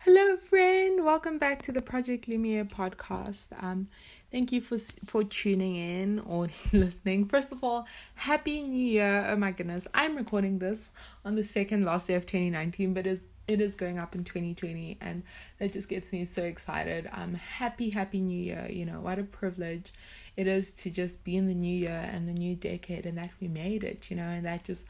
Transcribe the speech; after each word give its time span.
Hello, 0.00 0.36
friend. 0.36 1.02
Welcome 1.02 1.38
back 1.38 1.62
to 1.62 1.72
the 1.72 1.80
Project 1.80 2.28
Lumiere 2.28 2.64
podcast. 2.66 3.48
Um, 3.62 3.88
thank 4.30 4.52
you 4.52 4.60
for 4.60 4.76
for 5.06 5.24
tuning 5.24 5.76
in 5.76 6.18
or 6.20 6.48
listening. 6.72 7.26
First 7.26 7.50
of 7.50 7.64
all, 7.64 7.86
happy 8.14 8.62
New 8.62 8.86
Year! 8.86 9.26
Oh 9.30 9.36
my 9.36 9.52
goodness, 9.52 9.86
I'm 9.94 10.16
recording 10.16 10.58
this 10.58 10.90
on 11.24 11.34
the 11.34 11.44
second 11.44 11.86
last 11.86 12.08
day 12.08 12.14
of 12.14 12.26
2019, 12.26 12.92
but 12.92 13.06
it's 13.06 13.22
it 13.46 13.60
is 13.60 13.76
going 13.76 13.98
up 13.98 14.14
in 14.14 14.24
2020 14.24 14.96
and 15.00 15.22
that 15.58 15.72
just 15.72 15.88
gets 15.88 16.12
me 16.12 16.24
so 16.24 16.42
excited 16.42 17.08
um 17.12 17.34
happy 17.34 17.90
happy 17.90 18.18
new 18.18 18.38
year 18.42 18.66
you 18.70 18.86
know 18.86 19.00
what 19.00 19.18
a 19.18 19.22
privilege 19.22 19.92
it 20.34 20.46
is 20.46 20.70
to 20.70 20.90
just 20.90 21.22
be 21.24 21.36
in 21.36 21.46
the 21.46 21.54
new 21.54 21.76
year 21.76 22.08
and 22.10 22.26
the 22.26 22.32
new 22.32 22.56
decade 22.56 23.04
and 23.04 23.18
that 23.18 23.28
we 23.42 23.48
made 23.48 23.84
it 23.84 24.10
you 24.10 24.16
know 24.16 24.22
and 24.22 24.46
that 24.46 24.64
just 24.64 24.84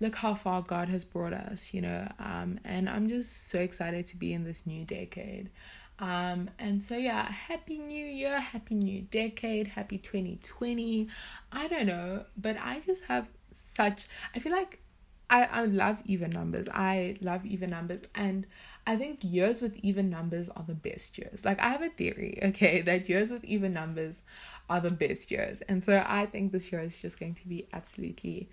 look 0.00 0.16
how 0.16 0.34
far 0.34 0.62
god 0.62 0.88
has 0.88 1.04
brought 1.04 1.32
us 1.32 1.72
you 1.72 1.80
know 1.80 2.06
um 2.18 2.58
and 2.64 2.88
i'm 2.88 3.08
just 3.08 3.48
so 3.48 3.58
excited 3.58 4.06
to 4.06 4.16
be 4.16 4.32
in 4.32 4.44
this 4.44 4.66
new 4.66 4.84
decade 4.84 5.50
um 5.98 6.50
and 6.58 6.82
so 6.82 6.96
yeah 6.96 7.30
happy 7.30 7.78
new 7.78 8.04
year 8.04 8.38
happy 8.38 8.74
new 8.74 9.02
decade 9.02 9.68
happy 9.68 9.98
2020 9.98 11.08
i 11.52 11.66
don't 11.68 11.86
know 11.86 12.24
but 12.36 12.56
i 12.62 12.80
just 12.80 13.04
have 13.04 13.26
such 13.52 14.06
i 14.34 14.38
feel 14.38 14.52
like 14.52 14.80
I, 15.28 15.44
I 15.44 15.64
love 15.64 15.98
even 16.04 16.30
numbers. 16.30 16.68
I 16.72 17.16
love 17.20 17.44
even 17.44 17.70
numbers. 17.70 18.02
And 18.14 18.46
I 18.86 18.96
think 18.96 19.20
years 19.22 19.60
with 19.60 19.76
even 19.76 20.08
numbers 20.08 20.48
are 20.50 20.64
the 20.66 20.74
best 20.74 21.18
years. 21.18 21.44
Like, 21.44 21.58
I 21.58 21.68
have 21.68 21.82
a 21.82 21.88
theory, 21.90 22.38
okay, 22.44 22.80
that 22.82 23.08
years 23.08 23.30
with 23.30 23.44
even 23.44 23.72
numbers 23.72 24.22
are 24.70 24.80
the 24.80 24.90
best 24.90 25.30
years. 25.30 25.62
And 25.62 25.82
so 25.82 26.04
I 26.06 26.26
think 26.26 26.52
this 26.52 26.70
year 26.70 26.80
is 26.80 26.96
just 26.96 27.18
going 27.18 27.34
to 27.34 27.48
be 27.48 27.66
absolutely 27.72 28.48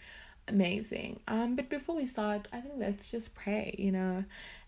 amazing. 0.47 1.20
Um, 1.27 1.55
but 1.55 1.70
before 1.70 1.95
we 1.95 2.05
start, 2.05 2.47
I 2.53 2.61
think 2.61 2.75
let's 2.77 3.09
just 3.09 3.35
pray, 3.35 3.75
you 3.77 3.91
know, 3.91 4.25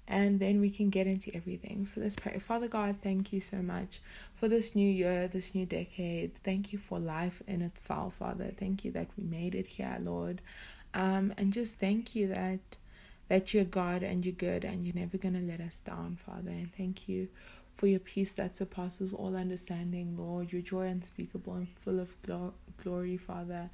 and 0.07 0.39
then 0.39 0.61
we 0.61 0.69
can 0.69 0.89
get 0.89 1.07
into 1.07 1.35
everything. 1.35 1.85
So 1.85 2.01
let's 2.01 2.15
pray. 2.15 2.37
Father 2.39 2.67
God, 2.67 2.97
thank 3.01 3.33
you 3.33 3.41
so 3.41 3.57
much 3.57 4.01
for 4.35 4.47
this 4.47 4.75
new 4.75 4.87
year, 4.89 5.27
this 5.27 5.55
new 5.55 5.65
decade. 5.65 6.35
Thank 6.43 6.71
you 6.73 6.79
for 6.79 6.99
life 6.99 7.41
in 7.47 7.61
itself, 7.61 8.15
Father. 8.15 8.51
Thank 8.57 8.85
you 8.85 8.91
that 8.91 9.07
we 9.17 9.23
made 9.23 9.55
it 9.55 9.67
here, 9.67 9.97
Lord 10.01 10.41
um, 10.93 11.33
and 11.37 11.53
just 11.53 11.75
thank 11.79 12.15
you 12.15 12.27
that 12.29 12.59
that 13.27 13.53
you're 13.53 13.63
God 13.65 14.03
and 14.03 14.23
you're 14.25 14.35
good 14.35 14.63
and 14.63 14.85
you're 14.85 14.95
never 14.95 15.17
gonna 15.17 15.41
let 15.41 15.59
us 15.59 15.79
down, 15.79 16.17
Father. 16.25 16.51
And 16.51 16.71
thank 16.75 17.09
you 17.09 17.27
for 17.75 17.87
your 17.87 17.99
peace 17.99 18.33
that 18.33 18.55
surpasses 18.55 19.13
all 19.13 19.35
understanding, 19.35 20.15
Lord. 20.17 20.53
Your 20.53 20.61
joy 20.61 20.87
unspeakable 20.87 21.53
and 21.55 21.67
full 21.83 21.99
of 21.99 22.09
glo- 22.21 22.53
glory, 22.83 23.17
Father, 23.17 23.69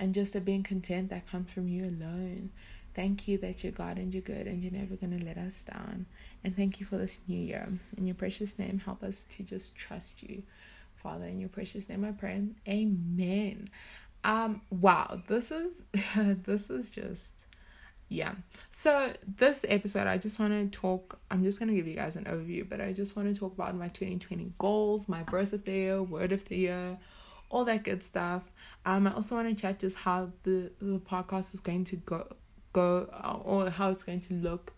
and 0.00 0.14
just 0.14 0.34
a 0.34 0.40
being 0.40 0.62
content 0.62 1.10
that 1.10 1.30
comes 1.30 1.52
from 1.52 1.68
you 1.68 1.84
alone. 1.84 2.50
Thank 2.94 3.28
you 3.28 3.38
that 3.38 3.62
you're 3.62 3.70
God 3.70 3.98
and 3.98 4.12
you're 4.12 4.22
good 4.22 4.46
and 4.46 4.64
you're 4.64 4.72
never 4.72 4.96
going 4.96 5.16
to 5.16 5.24
let 5.24 5.36
us 5.36 5.62
down. 5.62 6.06
And 6.42 6.56
thank 6.56 6.80
you 6.80 6.86
for 6.86 6.96
this 6.96 7.20
new 7.28 7.38
year. 7.38 7.68
In 7.96 8.06
your 8.06 8.16
precious 8.16 8.58
name, 8.58 8.80
help 8.84 9.04
us 9.04 9.26
to 9.36 9.44
just 9.44 9.76
trust 9.76 10.22
you, 10.22 10.42
Father. 10.96 11.26
In 11.26 11.38
your 11.38 11.50
precious 11.50 11.88
name, 11.88 12.04
I 12.04 12.12
pray. 12.12 12.42
Amen. 12.66 13.68
Um 14.22 14.60
wow, 14.70 15.22
this 15.28 15.50
is 15.50 15.86
this 16.16 16.68
is 16.68 16.90
just 16.90 17.46
yeah. 18.10 18.34
So 18.70 19.14
this 19.36 19.64
episode 19.66 20.06
I 20.06 20.18
just 20.18 20.38
want 20.38 20.52
to 20.52 20.78
talk 20.78 21.18
I'm 21.30 21.42
just 21.42 21.58
going 21.58 21.70
to 21.70 21.74
give 21.74 21.86
you 21.86 21.94
guys 21.94 22.16
an 22.16 22.24
overview, 22.24 22.68
but 22.68 22.82
I 22.82 22.92
just 22.92 23.16
want 23.16 23.32
to 23.32 23.38
talk 23.38 23.54
about 23.54 23.74
my 23.76 23.88
2020 23.88 24.52
goals, 24.58 25.08
my 25.08 25.22
verse 25.22 25.54
of 25.54 25.64
the 25.64 25.72
year, 25.72 26.02
word 26.02 26.32
of 26.32 26.44
the 26.46 26.56
year, 26.56 26.98
all 27.48 27.64
that 27.64 27.84
good 27.84 28.02
stuff. 28.02 28.42
Um 28.84 29.06
I 29.06 29.14
also 29.14 29.36
want 29.36 29.48
to 29.48 29.54
chat 29.54 29.78
just 29.80 29.98
how 29.98 30.30
the 30.42 30.70
the 30.80 30.98
podcast 30.98 31.54
is 31.54 31.60
going 31.60 31.84
to 31.84 31.96
go 31.96 32.26
go 32.72 33.08
uh, 33.12 33.38
or 33.42 33.70
how 33.70 33.90
it's 33.90 34.02
going 34.02 34.20
to 34.20 34.34
look 34.34 34.72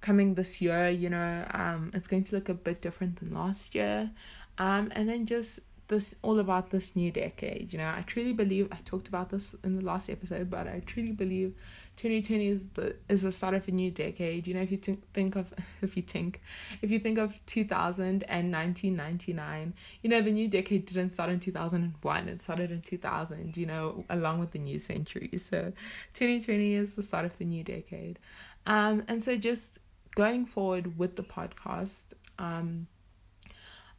coming 0.00 0.34
this 0.34 0.60
year, 0.60 0.90
you 0.90 1.10
know. 1.10 1.46
Um 1.52 1.90
it's 1.94 2.08
going 2.08 2.24
to 2.24 2.34
look 2.34 2.48
a 2.48 2.54
bit 2.54 2.80
different 2.80 3.20
than 3.20 3.32
last 3.32 3.74
year. 3.74 4.10
Um 4.58 4.92
and 4.94 5.08
then 5.08 5.26
just 5.26 5.60
this 5.88 6.14
all 6.22 6.38
about 6.38 6.70
this 6.70 6.96
new 6.96 7.10
decade. 7.10 7.72
You 7.72 7.78
know, 7.78 7.88
I 7.88 8.02
truly 8.06 8.32
believe 8.32 8.68
I 8.72 8.78
talked 8.84 9.08
about 9.08 9.30
this 9.30 9.54
in 9.64 9.76
the 9.76 9.84
last 9.84 10.08
episode, 10.08 10.48
but 10.48 10.66
I 10.66 10.82
truly 10.86 11.12
believe 11.12 11.54
2020 11.96 12.46
is 12.46 12.66
the 12.68 12.96
is 13.08 13.22
the 13.22 13.32
start 13.32 13.54
of 13.54 13.68
a 13.68 13.70
new 13.70 13.90
decade. 13.90 14.46
You 14.46 14.54
know, 14.54 14.62
if 14.62 14.70
you 14.70 14.78
t- 14.78 14.98
think 15.12 15.36
of 15.36 15.52
if 15.82 15.96
you 15.96 16.02
think 16.02 16.40
if 16.80 16.90
you 16.90 16.98
think 16.98 17.18
of 17.18 17.38
2000 17.46 18.22
and 18.24 18.52
1999, 18.52 19.74
you 20.02 20.10
know, 20.10 20.22
the 20.22 20.32
new 20.32 20.48
decade 20.48 20.86
didn't 20.86 21.10
start 21.10 21.30
in 21.30 21.40
2001. 21.40 22.28
It 22.28 22.40
started 22.40 22.70
in 22.70 22.80
2000. 22.80 23.56
You 23.56 23.66
know, 23.66 24.04
along 24.08 24.38
with 24.40 24.52
the 24.52 24.58
new 24.58 24.78
century. 24.78 25.30
So 25.38 25.72
2020 26.14 26.74
is 26.74 26.94
the 26.94 27.02
start 27.02 27.24
of 27.24 27.36
the 27.38 27.44
new 27.44 27.64
decade. 27.64 28.18
Um, 28.66 29.02
and 29.08 29.22
so 29.22 29.36
just 29.36 29.78
going 30.14 30.46
forward 30.46 30.98
with 30.98 31.16
the 31.16 31.22
podcast, 31.22 32.14
um 32.38 32.86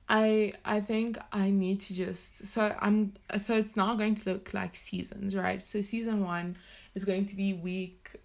I 0.09 0.53
I 0.66 0.81
think 0.81 1.18
I 1.31 1.50
need 1.50 1.81
to 1.81 1.94
just 1.94 2.46
so 2.46 2.75
I'm 2.80 3.14
so 3.38 3.58
it's 3.58 3.75
now 3.75 3.96
going 3.96 4.16
to 4.16 4.34
look 4.34 4.53
like 4.53 4.75
seasons, 4.75 5.36
right? 5.36 5.62
So 5.62 5.81
season 5.81 6.24
1 6.24 6.58
is 6.96 7.06
going 7.06 7.25
to 7.28 7.36
be 7.36 7.53
week 7.53 8.19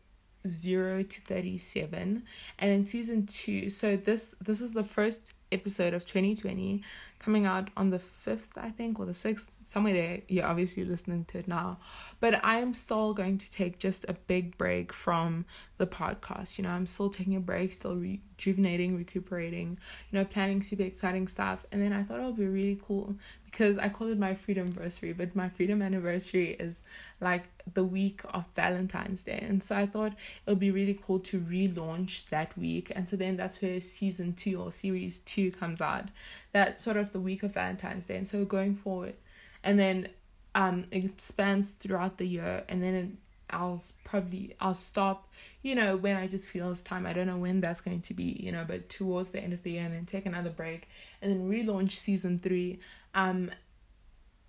0 0.46 1.02
to 1.02 1.20
37 1.22 2.22
and 2.58 2.70
in 2.70 2.84
season 2.86 3.26
2 3.26 3.68
so 3.68 3.96
this 3.96 4.34
this 4.40 4.60
is 4.60 4.72
the 4.72 4.84
first 4.84 5.34
episode 5.50 5.94
of 5.94 6.04
2020 6.04 6.82
coming 7.18 7.44
out 7.44 7.70
on 7.76 7.90
the 7.90 7.98
5th 7.98 8.56
I 8.56 8.70
think 8.70 8.98
or 9.00 9.06
the 9.06 9.12
6th 9.12 9.46
somewhere 9.68 9.92
there 9.92 10.22
you're 10.28 10.46
obviously 10.46 10.82
listening 10.82 11.26
to 11.26 11.38
it 11.38 11.46
now. 11.46 11.78
But 12.20 12.42
I 12.42 12.58
am 12.58 12.72
still 12.72 13.12
going 13.12 13.36
to 13.36 13.50
take 13.50 13.78
just 13.78 14.06
a 14.08 14.14
big 14.14 14.56
break 14.56 14.94
from 14.94 15.44
the 15.76 15.86
podcast. 15.86 16.56
You 16.56 16.64
know 16.64 16.70
I'm 16.70 16.86
still 16.86 17.10
taking 17.10 17.36
a 17.36 17.40
break 17.40 17.72
still 17.72 17.94
rejuvenating 17.94 18.96
recuperating 18.96 19.78
you 20.10 20.18
know 20.18 20.24
planning 20.24 20.62
super 20.62 20.84
exciting 20.84 21.28
stuff. 21.28 21.66
And 21.70 21.82
then 21.82 21.92
I 21.92 22.02
thought 22.02 22.20
it 22.20 22.24
would 22.24 22.36
be 22.36 22.46
really 22.46 22.80
cool 22.82 23.14
because 23.44 23.76
I 23.76 23.90
call 23.90 24.08
it 24.08 24.18
my 24.18 24.34
freedom 24.34 24.68
anniversary 24.68 25.12
but 25.12 25.36
my 25.36 25.50
freedom 25.50 25.82
anniversary 25.82 26.52
is 26.58 26.80
like 27.20 27.44
the 27.74 27.84
week 27.84 28.22
of 28.32 28.46
Valentine's 28.54 29.22
Day. 29.22 29.44
And 29.46 29.62
so 29.62 29.76
I 29.76 29.86
thought 29.86 30.12
it 30.12 30.50
would 30.50 30.58
be 30.58 30.70
really 30.70 30.98
cool 31.06 31.18
to 31.20 31.40
relaunch 31.40 32.26
that 32.30 32.56
week. 32.56 32.90
And 32.96 33.06
so 33.06 33.16
then 33.16 33.36
that's 33.36 33.60
where 33.60 33.80
season 33.82 34.32
2 34.32 34.58
or 34.58 34.72
series 34.72 35.18
2 35.20 35.50
comes 35.52 35.82
out. 35.82 36.06
That 36.52 36.80
sort 36.80 36.96
of 36.96 37.12
the 37.12 37.20
week 37.20 37.42
of 37.42 37.52
Valentine's 37.52 38.06
Day. 38.06 38.16
And 38.16 38.26
so 38.26 38.46
going 38.46 38.74
forward 38.74 39.14
and 39.62 39.78
then 39.78 40.08
um 40.54 40.84
it 40.90 41.04
expands 41.04 41.70
throughout 41.70 42.18
the 42.18 42.26
year 42.26 42.64
and 42.68 42.82
then 42.82 42.94
it, 42.94 43.08
I'll 43.50 43.82
probably 44.04 44.54
I'll 44.60 44.74
stop, 44.74 45.28
you 45.62 45.74
know, 45.74 45.96
when 45.96 46.16
I 46.16 46.26
just 46.26 46.46
feel 46.48 46.70
it's 46.70 46.82
time. 46.82 47.06
I 47.06 47.14
don't 47.14 47.26
know 47.26 47.38
when 47.38 47.60
that's 47.60 47.80
going 47.80 48.02
to 48.02 48.14
be, 48.14 48.38
you 48.40 48.52
know, 48.52 48.64
but 48.68 48.90
towards 48.90 49.30
the 49.30 49.40
end 49.40 49.54
of 49.54 49.62
the 49.62 49.72
year 49.72 49.84
and 49.84 49.94
then 49.94 50.04
take 50.04 50.26
another 50.26 50.50
break 50.50 50.88
and 51.22 51.32
then 51.32 51.48
relaunch 51.50 51.92
season 51.92 52.38
three. 52.38 52.80
Um 53.14 53.50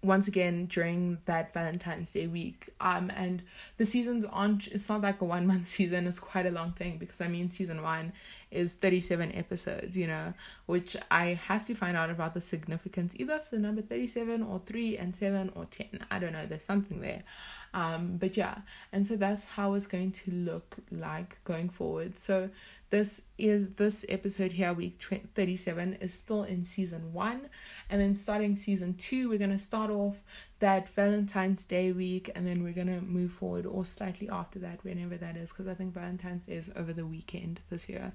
once 0.01 0.29
again 0.29 0.65
during 0.67 1.17
that 1.25 1.53
Valentine's 1.53 2.09
Day 2.11 2.27
week. 2.27 2.69
Um, 2.79 3.11
and 3.15 3.43
the 3.77 3.85
seasons 3.85 4.25
aren't, 4.31 4.67
it's 4.67 4.87
not 4.87 5.01
like 5.01 5.21
a 5.21 5.25
one 5.25 5.45
month 5.45 5.67
season, 5.75 6.07
it's 6.07 6.19
quite 6.19 6.45
a 6.45 6.51
long 6.51 6.71
thing 6.73 6.97
because 6.97 7.19
I 7.21 7.27
mean, 7.27 7.49
season 7.49 7.81
one 7.81 8.13
is 8.51 8.73
37 8.73 9.35
episodes, 9.35 9.97
you 9.97 10.07
know, 10.07 10.33
which 10.65 10.95
I 11.11 11.33
have 11.47 11.65
to 11.65 11.75
find 11.75 11.97
out 11.97 12.09
about 12.09 12.33
the 12.33 12.41
significance 12.41 13.13
either 13.17 13.33
of 13.33 13.49
the 13.49 13.59
number 13.59 13.81
37 13.81 14.41
or 14.41 14.61
3 14.65 14.97
and 14.97 15.15
7 15.15 15.51
or 15.55 15.65
10. 15.65 16.05
I 16.09 16.19
don't 16.19 16.33
know, 16.33 16.45
there's 16.45 16.63
something 16.63 17.01
there. 17.01 17.23
Um, 17.73 18.17
but 18.17 18.35
yeah, 18.35 18.59
and 18.91 19.05
so 19.05 19.15
that's 19.15 19.45
how 19.45 19.73
it's 19.73 19.85
going 19.85 20.11
to 20.13 20.31
look 20.31 20.77
like 20.91 21.37
going 21.43 21.69
forward. 21.69 22.17
So 22.17 22.49
this 22.89 23.21
is 23.37 23.69
this 23.75 24.03
episode 24.09 24.51
here, 24.53 24.73
week 24.73 25.01
37, 25.35 25.97
is 26.01 26.13
still 26.13 26.43
in 26.43 26.63
season 26.63 27.13
one. 27.13 27.49
And 27.89 28.01
then 28.01 28.15
starting 28.15 28.55
season 28.55 28.95
two, 28.95 29.29
we're 29.29 29.37
going 29.37 29.51
to 29.51 29.59
start 29.59 29.91
off 29.91 30.23
that 30.59 30.89
Valentine's 30.89 31.65
Day 31.65 31.91
week 31.91 32.31
and 32.35 32.45
then 32.47 32.63
we're 32.63 32.73
going 32.73 32.87
to 32.87 33.01
move 33.01 33.31
forward 33.31 33.65
or 33.65 33.85
slightly 33.85 34.27
after 34.29 34.59
that, 34.59 34.83
whenever 34.83 35.17
that 35.17 35.37
is, 35.37 35.49
because 35.49 35.67
I 35.67 35.75
think 35.75 35.93
Valentine's 35.93 36.45
Day 36.45 36.55
is 36.55 36.71
over 36.75 36.91
the 36.91 37.05
weekend 37.05 37.59
this 37.69 37.87
year. 37.87 38.11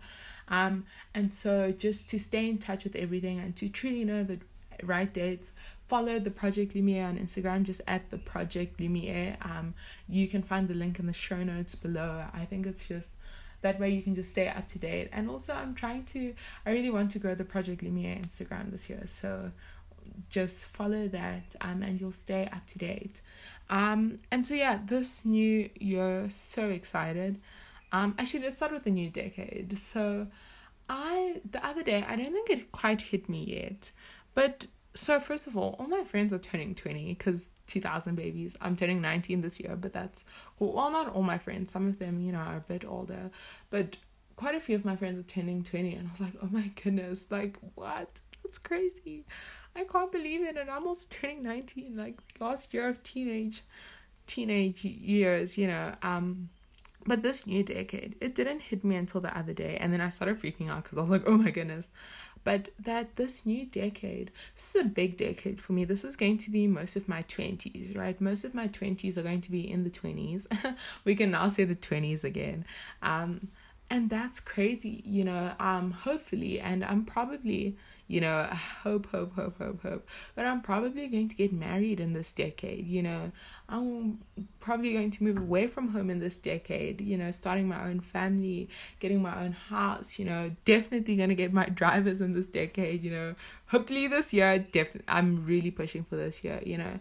Um, 0.49 0.87
and 1.14 1.32
so 1.32 1.70
just 1.70 2.08
to 2.10 2.19
stay 2.19 2.49
in 2.49 2.58
touch 2.58 2.84
with 2.84 2.96
everything 2.96 3.38
and 3.38 3.54
to 3.56 3.69
truly 3.69 4.04
know 4.04 4.25
the 4.25 4.40
right 4.82 5.12
dates, 5.12 5.50
follow 5.87 6.19
the 6.19 6.31
Project 6.31 6.75
Lumiere 6.75 7.06
on 7.06 7.19
Instagram, 7.19 7.62
just 7.62 7.81
at 7.87 8.10
the 8.10 8.19
Project 8.19 8.81
Lumiere. 8.81 9.37
Um, 9.43 9.75
you 10.08 10.26
can 10.26 10.43
find 10.43 10.66
the 10.66 10.75
link 10.75 10.99
in 10.99 11.06
the 11.06 11.12
show 11.12 11.44
notes 11.44 11.76
below. 11.76 12.25
I 12.34 12.44
think 12.44 12.66
it's 12.66 12.88
just 12.88 13.14
that 13.64 13.81
way 13.81 13.88
you 13.88 14.02
can 14.02 14.14
just 14.14 14.31
stay 14.31 14.46
up 14.46 14.69
to 14.69 14.78
date. 14.78 15.08
And 15.11 15.28
also, 15.28 15.55
I'm 15.55 15.75
trying 15.75 16.05
to, 16.12 16.34
I 16.66 16.70
really 16.70 16.90
want 16.90 17.11
to 17.12 17.19
grow 17.19 17.34
the 17.34 17.44
Project 17.44 17.82
Lumiere 17.82 18.16
Instagram 18.16 18.70
this 18.70 18.90
year. 18.90 19.02
So 19.06 19.50
just 20.28 20.66
follow 20.66 21.08
that 21.08 21.56
um, 21.62 21.82
and 21.82 21.99
you'll 21.99 22.12
stay 22.12 22.46
up 22.52 22.66
to 22.66 22.78
date. 22.78 23.22
Um, 23.70 24.19
and 24.31 24.44
so, 24.44 24.52
yeah, 24.52 24.78
this 24.84 25.25
new 25.25 25.70
year, 25.81 26.26
so 26.28 26.69
excited. 26.69 27.40
Um, 27.90 28.14
actually, 28.19 28.44
let's 28.44 28.56
start 28.56 28.72
with 28.72 28.84
the 28.84 28.90
new 28.90 29.08
decade. 29.08 29.78
So, 29.78 30.26
I, 30.90 31.40
the 31.50 31.64
other 31.66 31.82
day, 31.82 32.05
I 32.06 32.16
don't 32.16 32.32
think 32.32 32.50
it 32.50 32.70
quite 32.70 33.00
hit 33.00 33.31
me 33.31 33.44
yet, 33.44 33.90
but 34.34 34.66
so 34.93 35.19
first 35.19 35.46
of 35.46 35.56
all, 35.56 35.75
all 35.78 35.87
my 35.87 36.05
friends 36.05 36.34
are 36.34 36.38
turning 36.38 36.75
20 36.75 37.14
because 37.14 37.46
2000 37.66 38.14
babies. 38.14 38.56
I'm 38.61 38.76
turning 38.76 39.00
19 39.00 39.40
this 39.40 39.61
year, 39.61 39.76
but 39.76 39.93
that's 39.93 40.25
cool. 40.58 40.72
Well, 40.75 40.90
not 40.90 41.14
all 41.14 41.22
my 41.22 41.38
friends. 41.38 41.72
Some 41.72 41.88
of 41.88 41.99
them, 41.99 42.20
you 42.20 42.32
know, 42.32 42.38
are 42.38 42.56
a 42.58 42.61
bit 42.61 42.84
older, 42.84 43.31
but 43.70 43.96
quite 44.37 44.55
a 44.55 44.61
few 44.61 44.76
of 44.76 44.84
my 44.84 44.96
friends 44.96 45.19
are 45.19 45.22
turning 45.22 45.62
20 45.62 45.94
and 45.94 46.08
I 46.08 46.11
was 46.11 46.20
like, 46.20 46.34
"Oh 46.43 46.49
my 46.50 46.70
goodness, 46.82 47.31
like 47.31 47.56
what? 47.75 48.20
That's 48.43 48.58
crazy." 48.58 49.25
I 49.76 49.84
can't 49.84 50.12
believe 50.12 50.43
it 50.43 50.56
and 50.56 50.70
I'm 50.70 50.82
almost 50.82 51.11
turning 51.11 51.43
19 51.43 51.96
like 51.96 52.19
last 52.40 52.72
year 52.75 52.88
of 52.88 53.02
teenage 53.02 53.62
teenage 54.26 54.84
years, 54.84 55.58
you 55.58 55.66
know. 55.66 55.94
Um 56.02 56.50
but 57.06 57.22
this 57.22 57.46
new 57.46 57.62
decade, 57.62 58.16
it 58.20 58.34
didn't 58.34 58.61
hit 58.61 58.82
me 58.82 58.96
until 58.96 59.20
the 59.20 59.37
other 59.37 59.52
day 59.52 59.76
and 59.81 59.93
then 59.93 60.00
I 60.00 60.08
started 60.08 60.40
freaking 60.40 60.70
out 60.70 60.84
cuz 60.84 60.96
I 60.99 61.00
was 61.02 61.11
like, 61.11 61.25
"Oh 61.26 61.37
my 61.37 61.50
goodness." 61.50 61.90
But 62.44 62.69
that 62.79 63.17
this 63.17 63.44
new 63.44 63.67
decade, 63.67 64.31
this 64.55 64.75
is 64.75 64.82
a 64.82 64.88
big 64.88 65.17
decade 65.17 65.61
for 65.61 65.73
me. 65.73 65.85
This 65.85 66.05
is 66.05 66.14
going 66.14 66.38
to 66.38 66.50
be 66.50 66.67
most 66.67 66.94
of 66.94 67.08
my 67.08 67.23
20s, 67.23 67.96
right? 67.96 68.20
Most 68.20 68.44
of 68.44 68.55
my 68.55 68.69
20s 68.69 69.17
are 69.17 69.23
going 69.23 69.41
to 69.41 69.50
be 69.50 69.69
in 69.70 69.82
the 69.85 69.91
20s. 69.91 70.46
we 71.05 71.17
can 71.17 71.31
now 71.31 71.49
say 71.49 71.64
the 71.64 71.75
20s 71.75 72.23
again. 72.23 72.64
Um 73.02 73.49
and 73.91 74.08
that's 74.08 74.41
crazy 74.41 75.02
you 75.05 75.23
know 75.23 75.52
um 75.61 75.91
hopefully 75.91 76.58
and 76.58 76.82
i'm 76.85 77.05
probably 77.05 77.76
you 78.06 78.20
know 78.20 78.44
hope 78.82 79.06
hope 79.10 79.34
hope 79.34 79.58
hope 79.58 79.82
hope. 79.82 80.06
But 80.34 80.46
i'm 80.46 80.60
probably 80.60 81.08
going 81.08 81.28
to 81.28 81.36
get 81.36 81.52
married 81.52 82.00
in 82.00 82.12
this 82.12 82.32
decade 82.32 82.86
you 82.86 83.02
know. 83.02 83.32
I'm 83.66 84.18
probably 84.60 84.92
going 84.92 85.10
to 85.12 85.24
move 85.24 85.38
away 85.38 85.68
from 85.68 85.88
home 85.88 86.10
in 86.10 86.18
this 86.18 86.36
decade 86.36 87.00
you 87.00 87.16
know 87.16 87.30
starting 87.30 87.66
my 87.66 87.82
own 87.88 88.00
family 88.00 88.68
getting 89.00 89.22
my 89.22 89.42
own 89.42 89.52
house 89.52 90.18
you 90.18 90.24
know. 90.24 90.50
Definitely 90.64 91.16
going 91.16 91.30
to 91.30 91.34
get 91.34 91.52
my 91.52 91.66
drivers 91.66 92.20
in 92.20 92.34
this 92.34 92.46
decade 92.46 93.02
you 93.02 93.10
know. 93.10 93.34
Hopefully 93.66 94.06
this 94.06 94.32
year 94.32 94.58
definitely 94.58 95.04
i'm 95.08 95.44
really 95.46 95.70
pushing 95.70 96.04
for 96.04 96.16
this 96.16 96.44
year 96.44 96.60
you 96.64 96.78
know. 96.78 96.98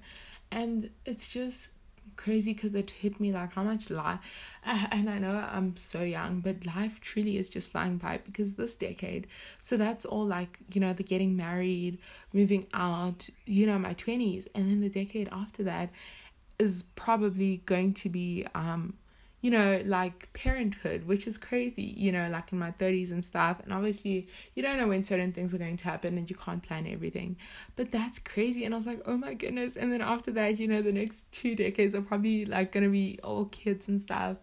And 0.51 0.91
it's 1.05 1.27
just 1.27 1.69
crazy 2.15 2.53
because 2.53 2.75
it 2.75 2.91
hit 2.91 3.19
me 3.19 3.31
like 3.31 3.53
how 3.53 3.63
much 3.63 3.89
life 3.89 4.19
and 4.65 5.09
i 5.09 5.17
know 5.17 5.47
i'm 5.51 5.75
so 5.75 6.01
young 6.01 6.39
but 6.39 6.65
life 6.65 6.99
truly 7.01 7.37
is 7.37 7.49
just 7.49 7.69
flying 7.69 7.97
by 7.97 8.19
because 8.25 8.53
this 8.53 8.75
decade 8.75 9.27
so 9.61 9.77
that's 9.77 10.05
all 10.05 10.25
like 10.25 10.59
you 10.73 10.79
know 10.79 10.93
the 10.93 11.03
getting 11.03 11.35
married 11.35 11.97
moving 12.33 12.65
out 12.73 13.29
you 13.45 13.65
know 13.65 13.77
my 13.77 13.93
20s 13.93 14.47
and 14.55 14.69
then 14.69 14.81
the 14.81 14.89
decade 14.89 15.29
after 15.31 15.63
that 15.63 15.89
is 16.59 16.83
probably 16.95 17.57
going 17.65 17.93
to 17.93 18.09
be 18.09 18.45
um 18.55 18.93
you 19.43 19.51
know, 19.51 19.81
like 19.85 20.31
parenthood, 20.31 21.05
which 21.05 21.27
is 21.27 21.37
crazy, 21.37 21.93
you 21.97 22.13
know, 22.13 22.29
like 22.29 22.53
in 22.53 22.57
my 22.57 22.71
30s 22.71 23.11
and 23.11 23.25
stuff. 23.25 23.59
And 23.61 23.73
obviously, 23.73 24.29
you 24.55 24.63
don't 24.63 24.77
know 24.77 24.87
when 24.87 25.03
certain 25.03 25.33
things 25.33 25.53
are 25.53 25.57
going 25.57 25.75
to 25.75 25.83
happen 25.83 26.17
and 26.17 26.29
you 26.29 26.35
can't 26.37 26.63
plan 26.63 26.87
everything. 26.87 27.35
But 27.75 27.91
that's 27.91 28.19
crazy. 28.19 28.63
And 28.63 28.73
I 28.73 28.77
was 28.77 28.87
like, 28.87 29.01
oh 29.05 29.17
my 29.17 29.33
goodness. 29.33 29.75
And 29.75 29.91
then 29.91 29.99
after 29.99 30.31
that, 30.31 30.59
you 30.59 30.69
know, 30.69 30.81
the 30.81 30.93
next 30.93 31.29
two 31.33 31.57
decades 31.57 31.93
are 31.93 32.01
probably 32.01 32.45
like 32.45 32.71
going 32.71 32.85
to 32.85 32.89
be 32.89 33.19
all 33.21 33.43
kids 33.47 33.89
and 33.89 34.01
stuff. 34.01 34.37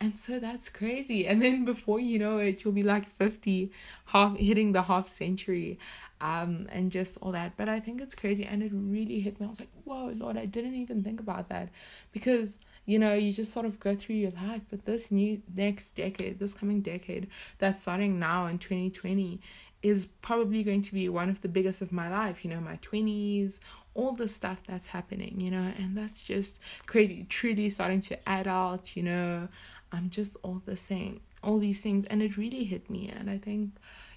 And 0.00 0.16
so 0.16 0.38
that's 0.38 0.68
crazy. 0.68 1.26
And 1.26 1.42
then 1.42 1.64
before 1.64 1.98
you 1.98 2.20
know 2.20 2.38
it, 2.38 2.62
you'll 2.62 2.74
be 2.74 2.84
like 2.84 3.10
50, 3.10 3.72
half 4.06 4.36
hitting 4.36 4.70
the 4.70 4.82
half 4.82 5.08
century 5.08 5.80
um, 6.20 6.68
and 6.70 6.92
just 6.92 7.18
all 7.20 7.32
that. 7.32 7.56
But 7.56 7.68
I 7.68 7.80
think 7.80 8.00
it's 8.00 8.14
crazy. 8.14 8.44
And 8.44 8.62
it 8.62 8.70
really 8.72 9.18
hit 9.18 9.40
me. 9.40 9.46
I 9.46 9.48
was 9.48 9.58
like, 9.58 9.72
whoa, 9.82 10.12
Lord, 10.16 10.36
I 10.36 10.46
didn't 10.46 10.76
even 10.76 11.02
think 11.02 11.18
about 11.18 11.48
that 11.48 11.70
because 12.12 12.56
you 12.86 12.98
know, 12.98 13.14
you 13.14 13.32
just 13.32 13.52
sort 13.52 13.66
of 13.66 13.80
go 13.80 13.94
through 13.94 14.16
your 14.16 14.32
life. 14.32 14.62
But 14.70 14.84
this 14.84 15.10
new 15.10 15.40
next 15.54 15.90
decade, 15.90 16.38
this 16.38 16.54
coming 16.54 16.80
decade 16.80 17.28
that's 17.58 17.82
starting 17.82 18.18
now 18.18 18.46
in 18.46 18.58
2020 18.58 19.40
is 19.82 20.06
probably 20.22 20.62
going 20.62 20.82
to 20.82 20.94
be 20.94 21.08
one 21.08 21.28
of 21.28 21.40
the 21.42 21.48
biggest 21.48 21.82
of 21.82 21.92
my 21.92 22.10
life, 22.10 22.44
you 22.44 22.50
know, 22.50 22.60
my 22.60 22.76
20s, 22.78 23.58
all 23.94 24.12
the 24.12 24.28
stuff 24.28 24.62
that's 24.66 24.86
happening, 24.86 25.40
you 25.40 25.50
know, 25.50 25.72
and 25.78 25.96
that's 25.96 26.22
just 26.24 26.58
crazy. 26.86 27.26
Truly 27.28 27.68
starting 27.70 28.00
to 28.02 28.28
add 28.28 28.46
out, 28.46 28.96
you 28.96 29.02
know, 29.02 29.48
I'm 29.92 30.10
just 30.10 30.36
all 30.42 30.62
the 30.64 30.76
same, 30.76 31.20
all 31.42 31.58
these 31.58 31.80
things. 31.80 32.06
And 32.06 32.22
it 32.22 32.36
really 32.36 32.64
hit 32.64 32.88
me. 32.88 33.12
And 33.14 33.28
I 33.30 33.38
think, 33.38 33.72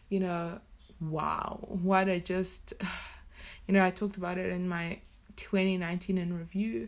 you 0.09 0.21
know, 0.21 0.59
wow, 1.01 1.59
what 1.67 2.09
I 2.09 2.19
just, 2.19 2.73
you 3.67 3.73
know, 3.73 3.83
I 3.83 3.91
talked 3.91 4.17
about 4.17 4.37
it 4.37 4.49
in 4.51 4.67
my 4.67 4.99
2019 5.35 6.17
in 6.17 6.37
review 6.37 6.87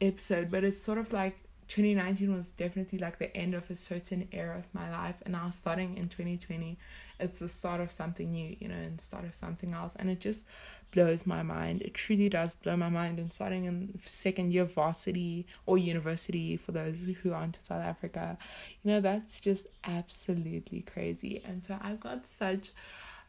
episode, 0.00 0.50
but 0.50 0.64
it's 0.64 0.80
sort 0.80 0.98
of 0.98 1.12
like 1.12 1.38
2019 1.68 2.34
was 2.34 2.50
definitely 2.50 2.98
like 2.98 3.18
the 3.18 3.34
end 3.36 3.54
of 3.54 3.70
a 3.70 3.76
certain 3.76 4.26
era 4.32 4.58
of 4.58 4.64
my 4.72 4.90
life, 4.90 5.16
and 5.22 5.32
now 5.32 5.50
starting 5.50 5.96
in 5.96 6.08
2020, 6.08 6.78
it's 7.20 7.38
the 7.38 7.48
start 7.48 7.80
of 7.80 7.92
something 7.92 8.32
new, 8.32 8.56
you 8.58 8.68
know, 8.68 8.74
and 8.74 9.00
start 9.00 9.24
of 9.24 9.34
something 9.34 9.72
else, 9.72 9.94
and 9.96 10.10
it 10.10 10.20
just 10.20 10.44
blows 10.90 11.26
my 11.26 11.42
mind. 11.42 11.82
It 11.82 11.94
truly 11.94 12.28
does 12.28 12.54
blow 12.54 12.76
my 12.76 12.88
mind. 12.88 13.18
And 13.18 13.32
starting 13.32 13.64
in 13.64 13.98
second 14.04 14.52
year 14.52 14.64
varsity 14.64 15.46
or 15.66 15.78
university 15.78 16.56
for 16.56 16.72
those 16.72 17.04
who 17.22 17.32
aren't 17.32 17.58
in 17.58 17.64
South 17.64 17.82
Africa, 17.82 18.38
you 18.82 18.90
know, 18.90 19.00
that's 19.00 19.40
just 19.40 19.66
absolutely 19.84 20.82
crazy. 20.82 21.42
And 21.46 21.62
so 21.62 21.78
I've 21.80 22.00
got 22.00 22.26
such 22.26 22.70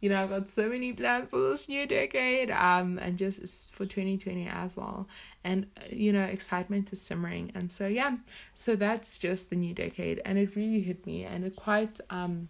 you 0.02 0.10
know, 0.10 0.22
I've 0.22 0.30
got 0.30 0.50
so 0.50 0.68
many 0.68 0.92
plans 0.94 1.30
for 1.30 1.40
this 1.40 1.70
new 1.70 1.86
decade, 1.86 2.50
um, 2.52 2.98
and 2.98 3.18
just 3.18 3.72
for 3.72 3.86
2020 3.86 4.48
as 4.48 4.76
well. 4.76 5.08
And, 5.44 5.68
you 5.90 6.12
know, 6.12 6.24
excitement 6.24 6.92
is 6.92 7.02
simmering. 7.02 7.52
And 7.54 7.72
so, 7.72 7.88
yeah, 7.88 8.18
so 8.56 8.76
that's 8.76 9.18
just 9.20 9.52
the 9.52 9.56
new 9.56 9.74
decade. 9.74 10.20
And 10.26 10.38
it 10.40 10.56
really 10.56 10.82
hit 10.82 11.06
me, 11.06 11.24
and 11.24 11.46
it 11.46 11.56
quite, 11.56 12.00
um, 12.10 12.50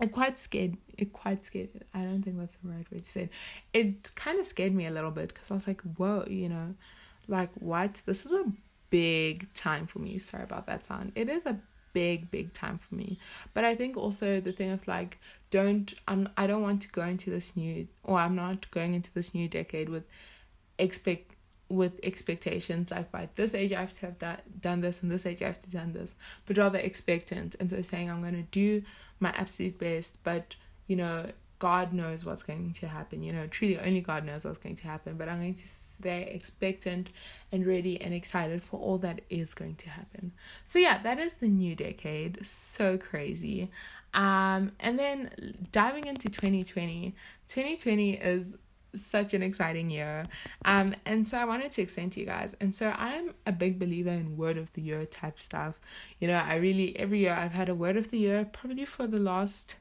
it 0.00 0.10
quite 0.12 0.38
scared, 0.38 0.76
it 0.96 1.12
quite 1.12 1.44
scared, 1.44 1.68
I 1.94 2.00
don't 2.00 2.22
think 2.22 2.38
that's 2.38 2.56
the 2.62 2.68
right 2.68 2.90
way 2.90 3.00
to 3.00 3.08
say 3.08 3.22
it. 3.22 3.30
It 3.72 4.14
kind 4.14 4.40
of 4.40 4.46
scared 4.46 4.74
me 4.74 4.86
a 4.86 4.90
little 4.90 5.10
bit 5.10 5.28
because 5.28 5.50
I 5.50 5.54
was 5.54 5.66
like, 5.66 5.82
whoa, 5.82 6.24
you 6.28 6.48
know, 6.48 6.74
like, 7.28 7.50
what? 7.54 8.00
This 8.06 8.24
is 8.24 8.32
a 8.32 8.44
big 8.88 9.52
time 9.52 9.86
for 9.86 9.98
me. 9.98 10.18
Sorry 10.18 10.44
about 10.44 10.66
that 10.66 10.86
sound. 10.86 11.12
It 11.14 11.28
is 11.28 11.44
a 11.44 11.58
big 11.96 12.30
big 12.30 12.52
time 12.52 12.78
for 12.78 12.94
me. 12.94 13.18
But 13.54 13.64
i 13.64 13.74
think 13.74 13.96
also 13.96 14.38
the 14.38 14.52
thing 14.52 14.70
of 14.70 14.86
like 14.86 15.18
don't 15.50 15.94
i'm 16.06 16.28
i 16.36 16.46
don't 16.46 16.60
want 16.68 16.82
to 16.82 16.88
go 16.88 17.02
into 17.12 17.30
this 17.30 17.56
new 17.56 17.88
or 18.04 18.18
i'm 18.18 18.36
not 18.36 18.70
going 18.70 18.92
into 18.92 19.10
this 19.14 19.32
new 19.38 19.48
decade 19.48 19.88
with 19.88 20.04
expect 20.78 21.32
with 21.68 21.94
expectations 22.02 22.90
like 22.90 23.10
by 23.10 23.28
this 23.36 23.54
age 23.54 23.72
i 23.72 23.80
have 23.80 23.94
to 23.94 24.02
have 24.06 24.18
that 24.18 24.60
done 24.60 24.82
this 24.82 25.00
and 25.00 25.10
this 25.10 25.24
age 25.24 25.40
i 25.42 25.46
have 25.46 25.62
to 25.62 25.70
done 25.70 25.92
this 25.94 26.14
but 26.44 26.58
rather 26.58 26.78
expectant. 26.78 27.56
And 27.58 27.70
so 27.70 27.80
saying 27.80 28.10
i'm 28.10 28.20
going 28.20 28.40
to 28.44 28.50
do 28.62 28.82
my 29.18 29.30
absolute 29.30 29.78
best 29.78 30.22
but 30.22 30.54
you 30.86 30.96
know 30.96 31.26
God 31.58 31.92
knows 31.92 32.24
what's 32.24 32.42
going 32.42 32.72
to 32.74 32.88
happen. 32.88 33.22
You 33.22 33.32
know, 33.32 33.46
truly 33.46 33.78
only 33.78 34.00
God 34.00 34.24
knows 34.24 34.44
what's 34.44 34.58
going 34.58 34.76
to 34.76 34.84
happen. 34.84 35.16
But 35.16 35.28
I'm 35.28 35.40
going 35.40 35.54
to 35.54 35.66
stay 35.66 36.30
expectant 36.32 37.10
and 37.50 37.66
ready 37.66 38.00
and 38.00 38.12
excited 38.12 38.62
for 38.62 38.78
all 38.78 38.98
that 38.98 39.22
is 39.30 39.54
going 39.54 39.76
to 39.76 39.88
happen. 39.88 40.32
So 40.64 40.78
yeah, 40.78 41.02
that 41.02 41.18
is 41.18 41.34
the 41.34 41.48
new 41.48 41.74
decade. 41.74 42.44
So 42.44 42.98
crazy. 42.98 43.70
Um, 44.14 44.72
and 44.80 44.98
then 44.98 45.56
diving 45.72 46.06
into 46.06 46.28
2020, 46.28 47.14
2020 47.48 48.12
is 48.14 48.46
such 48.96 49.34
an 49.34 49.42
exciting 49.42 49.90
year. 49.90 50.24
Um, 50.64 50.94
and 51.04 51.26
so 51.26 51.38
I 51.38 51.44
wanted 51.44 51.72
to 51.72 51.82
explain 51.82 52.10
to 52.10 52.20
you 52.20 52.26
guys. 52.26 52.54
And 52.60 52.74
so 52.74 52.88
I'm 52.90 53.34
a 53.46 53.52
big 53.52 53.78
believer 53.78 54.10
in 54.10 54.36
word 54.36 54.56
of 54.56 54.72
the 54.72 54.82
year 54.82 55.04
type 55.06 55.40
stuff. 55.40 55.74
You 56.20 56.28
know, 56.28 56.34
I 56.34 56.56
really 56.56 56.98
every 56.98 57.20
year 57.20 57.34
I've 57.34 57.52
had 57.52 57.68
a 57.68 57.74
word 57.74 57.96
of 57.96 58.10
the 58.10 58.18
year 58.18 58.48
probably 58.52 58.84
for 58.84 59.06
the 59.06 59.18
last 59.18 59.76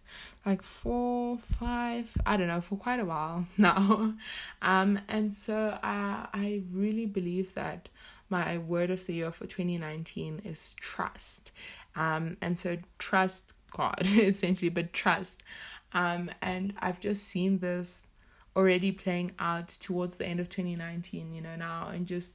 like 0.45 0.61
four, 0.61 1.39
five, 1.59 2.11
I 2.25 2.37
don't 2.37 2.47
know, 2.47 2.61
for 2.61 2.77
quite 2.77 2.99
a 2.99 3.05
while 3.05 3.47
now. 3.57 4.13
Um, 4.61 4.99
and 5.07 5.33
so 5.33 5.77
I 5.81 6.27
I 6.33 6.61
really 6.71 7.05
believe 7.05 7.53
that 7.55 7.89
my 8.29 8.57
word 8.57 8.89
of 8.89 9.05
the 9.05 9.13
year 9.13 9.31
for 9.31 9.45
2019 9.45 10.41
is 10.43 10.73
trust. 10.79 11.51
Um, 11.95 12.37
and 12.41 12.57
so 12.57 12.77
trust 12.97 13.53
God 13.71 14.01
essentially, 14.03 14.69
but 14.69 14.93
trust. 14.93 15.43
Um, 15.93 16.29
and 16.41 16.73
I've 16.79 16.99
just 16.99 17.23
seen 17.23 17.59
this 17.59 18.05
already 18.55 18.91
playing 18.91 19.31
out 19.39 19.67
towards 19.67 20.17
the 20.17 20.25
end 20.25 20.39
of 20.39 20.49
2019, 20.49 21.33
you 21.33 21.41
know, 21.41 21.55
now 21.55 21.89
and 21.89 22.05
just 22.05 22.33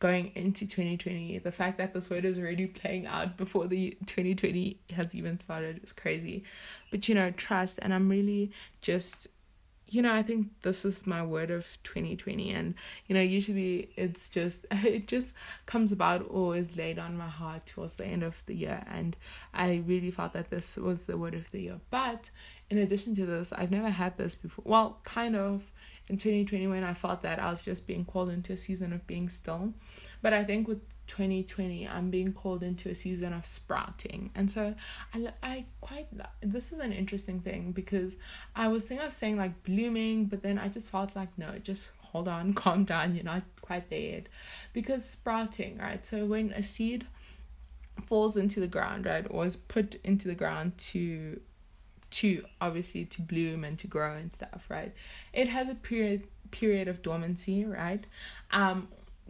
going 0.00 0.32
into 0.34 0.66
2020. 0.66 1.38
The 1.38 1.52
fact 1.52 1.78
that 1.78 1.94
this 1.94 2.10
word 2.10 2.24
is 2.24 2.38
already 2.38 2.66
playing 2.66 3.06
out 3.06 3.36
before 3.36 3.66
the 3.66 3.96
2020 4.06 4.80
has 4.94 5.14
even 5.14 5.38
started 5.38 5.80
is 5.84 5.92
crazy. 5.92 6.44
But 6.90 7.08
you 7.08 7.14
know, 7.14 7.30
trust 7.30 7.78
and 7.82 7.94
I'm 7.94 8.08
really 8.08 8.50
just 8.80 9.28
you 9.92 10.02
know, 10.02 10.14
I 10.14 10.22
think 10.22 10.46
this 10.62 10.84
is 10.84 11.04
my 11.04 11.24
word 11.24 11.50
of 11.50 11.66
2020 11.82 12.52
and 12.52 12.74
you 13.08 13.14
know, 13.14 13.20
usually 13.20 13.90
it's 13.96 14.28
just 14.28 14.64
it 14.70 15.06
just 15.06 15.32
comes 15.66 15.92
about 15.92 16.26
or 16.30 16.56
is 16.56 16.76
laid 16.76 16.98
on 16.98 17.16
my 17.16 17.28
heart 17.28 17.66
towards 17.66 17.96
the 17.96 18.06
end 18.06 18.22
of 18.22 18.42
the 18.46 18.54
year 18.54 18.82
and 18.88 19.16
I 19.52 19.82
really 19.86 20.10
felt 20.10 20.32
that 20.32 20.50
this 20.50 20.76
was 20.76 21.02
the 21.02 21.18
word 21.18 21.34
of 21.34 21.50
the 21.50 21.60
year. 21.60 21.80
But 21.90 22.30
in 22.70 22.78
addition 22.78 23.14
to 23.16 23.26
this, 23.26 23.52
I've 23.52 23.70
never 23.70 23.90
had 23.90 24.16
this 24.16 24.34
before. 24.34 24.64
Well, 24.66 25.00
kind 25.04 25.36
of 25.36 25.62
in 26.08 26.16
2020 26.16 26.66
when 26.68 26.84
I 26.84 26.94
felt 26.94 27.22
that 27.22 27.38
I 27.38 27.50
was 27.50 27.62
just 27.62 27.86
being 27.86 28.04
called 28.04 28.30
into 28.30 28.52
a 28.52 28.56
season 28.56 28.92
of 28.92 29.06
being 29.06 29.28
still. 29.28 29.74
But 30.22 30.32
I 30.32 30.44
think 30.44 30.68
with 30.68 30.80
2020 31.06 31.88
i'm 31.88 32.08
being 32.08 32.32
called 32.32 32.62
into 32.62 32.88
a 32.88 32.94
season 32.94 33.32
of 33.32 33.44
sprouting 33.44 34.30
and 34.36 34.48
so 34.48 34.72
i 35.12 35.28
i 35.42 35.64
quite 35.80 36.06
this 36.40 36.70
is 36.70 36.78
an 36.78 36.92
interesting 36.92 37.40
thing 37.40 37.72
because 37.72 38.16
i 38.54 38.68
was 38.68 38.84
thinking 38.84 39.04
of 39.04 39.12
saying 39.12 39.36
like 39.36 39.64
blooming 39.64 40.26
but 40.26 40.40
then 40.40 40.56
i 40.56 40.68
just 40.68 40.88
felt 40.88 41.16
like 41.16 41.36
no 41.36 41.50
just 41.64 41.88
hold 42.12 42.28
on, 42.28 42.54
calm 42.54 42.84
down, 42.84 43.14
you're 43.14 43.24
not 43.24 43.42
quite 43.60 43.90
there 43.90 43.98
yet. 43.98 44.26
Because 44.72 45.04
sprouting, 45.04 45.78
right? 45.78 46.04
So 46.04 46.24
when 46.26 46.52
a 46.52 46.62
seed 46.62 47.06
falls 48.06 48.36
into 48.36 48.60
the 48.60 48.66
ground, 48.66 49.06
right, 49.06 49.26
or 49.30 49.46
is 49.46 49.56
put 49.56 50.00
into 50.04 50.28
the 50.28 50.34
ground 50.34 50.76
to 50.78 51.40
to 52.10 52.44
obviously 52.60 53.04
to 53.06 53.22
bloom 53.22 53.64
and 53.64 53.78
to 53.78 53.86
grow 53.86 54.14
and 54.14 54.32
stuff, 54.32 54.64
right? 54.68 54.92
It 55.32 55.48
has 55.48 55.68
a 55.68 55.74
period 55.74 56.24
period 56.50 56.88
of 56.88 57.02
dormancy, 57.02 57.64
right? 57.64 58.04
Um 58.52 58.88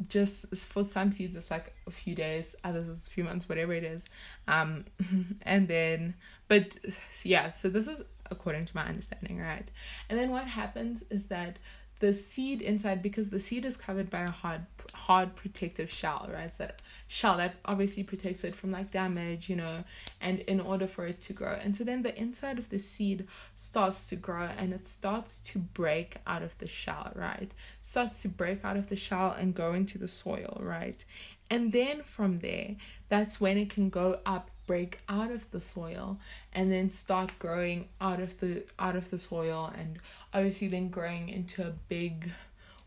just 0.09 0.47
for 0.55 0.83
some 0.83 1.13
seeds 1.13 1.37
it's 1.37 1.51
like 1.51 1.75
a 1.87 1.91
few 1.91 2.15
days, 2.15 2.57
others 2.65 2.89
it's 2.89 3.09
a 3.09 3.11
few 3.11 3.25
months, 3.25 3.49
whatever 3.49 3.73
it 3.73 3.85
is. 3.85 4.05
Um 4.49 4.85
and 5.43 5.69
then 5.69 6.15
but 6.49 6.77
yeah, 7.23 7.51
so 7.53 7.69
this 7.69 7.87
is 7.87 8.03
according 8.31 8.67
to 8.67 8.77
my 8.77 8.87
understanding, 8.87 9.39
right? 9.39 9.69
And 10.09 10.19
then 10.19 10.31
what 10.31 10.45
happens 10.45 11.05
is 11.11 11.27
that 11.27 11.59
the 12.01 12.15
seed 12.15 12.63
inside 12.63 13.03
because 13.03 13.29
the 13.29 13.39
seed 13.39 13.65
is 13.65 13.77
covered 13.77 14.11
by 14.11 14.23
a 14.23 14.31
hard 14.31 14.63
hard 14.93 15.37
protective 15.37 15.91
shell 15.91 16.29
right? 16.33 16.53
So 16.53 16.65
that 16.65 16.83
shell 17.09 17.37
that 17.37 17.55
obviously 17.65 18.03
protects 18.03 18.43
it 18.43 18.57
from 18.57 18.73
like 18.73 18.91
damage 18.91 19.49
you 19.49 19.57
know 19.57 19.85
and 20.21 20.41
in 20.41 20.61
order 20.61 20.87
for 20.87 21.07
it 21.07 21.21
to 21.23 21.33
grow. 21.33 21.53
And 21.53 21.77
so 21.77 21.85
then 21.85 22.03
the 22.03 22.19
inside 22.19 22.59
of 22.59 22.71
the 22.71 22.79
seed 22.79 23.29
starts 23.57 24.09
to 24.09 24.17
grow 24.17 24.49
and 24.59 24.73
it 24.73 24.87
starts 24.87 25.39
to 25.41 25.59
break 25.59 26.17
out 26.27 26.43
of 26.43 26.57
the 26.59 26.67
shell 26.67 27.13
right? 27.15 27.53
Starts 27.83 28.23
to 28.23 28.29
break 28.29 28.65
out 28.65 28.77
of 28.77 28.89
the 28.89 28.97
shell 28.97 29.37
and 29.39 29.55
go 29.55 29.75
into 29.75 29.99
the 29.99 30.09
soil 30.09 30.59
right? 30.61 31.05
And 31.51 31.73
then 31.73 32.03
from 32.03 32.39
there 32.39 32.77
that's 33.11 33.41
when 33.41 33.59
it 33.59 33.71
can 33.71 33.91
go 33.91 34.21
up 34.25 34.51
break 34.71 35.01
out 35.09 35.33
of 35.33 35.51
the 35.51 35.61
soil 35.61 36.17
and 36.53 36.71
then 36.71 36.89
start 36.89 37.37
growing 37.41 37.89
out 38.01 38.21
of 38.21 38.39
the 38.39 38.63
out 38.79 38.95
of 38.95 39.11
the 39.11 39.19
soil 39.19 39.73
and 39.77 39.99
obviously 40.33 40.69
then 40.69 40.89
growing 40.89 41.29
into 41.29 41.61
a 41.67 41.73
big 41.89 42.31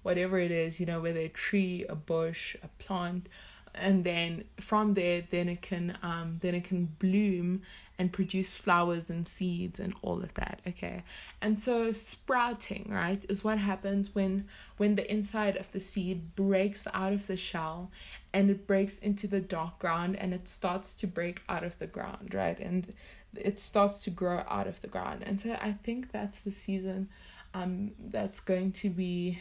whatever 0.02 0.40
it 0.40 0.50
is 0.50 0.80
you 0.80 0.86
know 0.86 1.02
whether 1.02 1.20
a 1.20 1.28
tree 1.28 1.86
a 1.90 1.96
bush 1.96 2.56
a 2.63 2.70
plant 2.82 3.28
and 3.75 4.06
then 4.06 4.46
from 4.62 4.94
there 4.94 5.24
then 5.30 5.50
it 5.50 5.62
can 5.62 5.98
um 6.02 6.40
then 6.42 6.56
it 6.56 6.63
can 6.63 6.86
bloom 7.00 7.62
and 8.00 8.12
produce 8.12 8.51
flowers 8.51 9.09
and 9.09 9.27
seeds 9.27 9.79
and 9.79 9.93
all 10.01 10.21
of 10.21 10.33
that 10.35 10.62
okay? 10.67 11.03
And 11.41 11.57
so 11.57 11.91
sprouting 11.91 12.88
right 12.89 13.25
is 13.29 13.43
what 13.43 13.57
happens 13.57 14.15
when 14.15 14.47
when 14.77 14.95
the 14.95 15.12
inside 15.12 15.57
of 15.57 15.71
the 15.71 15.79
seed 15.79 16.35
breaks 16.35 16.88
out 16.93 17.13
of 17.13 17.27
the 17.27 17.38
shell 17.38 17.91
and 18.33 18.50
it 18.50 18.65
breaks 18.65 18.97
into 19.00 19.27
the 19.27 19.41
dark 19.41 19.79
ground 19.79 20.15
and 20.15 20.33
it 20.33 20.47
starts 20.47 20.95
to 20.95 21.07
break 21.07 21.41
out 21.47 21.63
of 21.63 21.77
the 21.79 21.88
ground 21.88 22.33
right? 22.33 22.59
And 22.59 22.93
it 23.35 23.59
starts 23.59 24.03
to 24.03 24.09
grow 24.09 24.43
out 24.47 24.67
of 24.67 24.81
the 24.81 24.88
ground. 24.88 25.23
And 25.25 25.39
so 25.39 25.57
i 25.62 25.71
think 25.71 26.12
that's 26.12 26.39
the 26.39 26.51
season 26.51 27.09
um 27.53 27.91
that's 28.00 28.39
going 28.39 28.71
to 28.71 28.89
be 28.89 29.39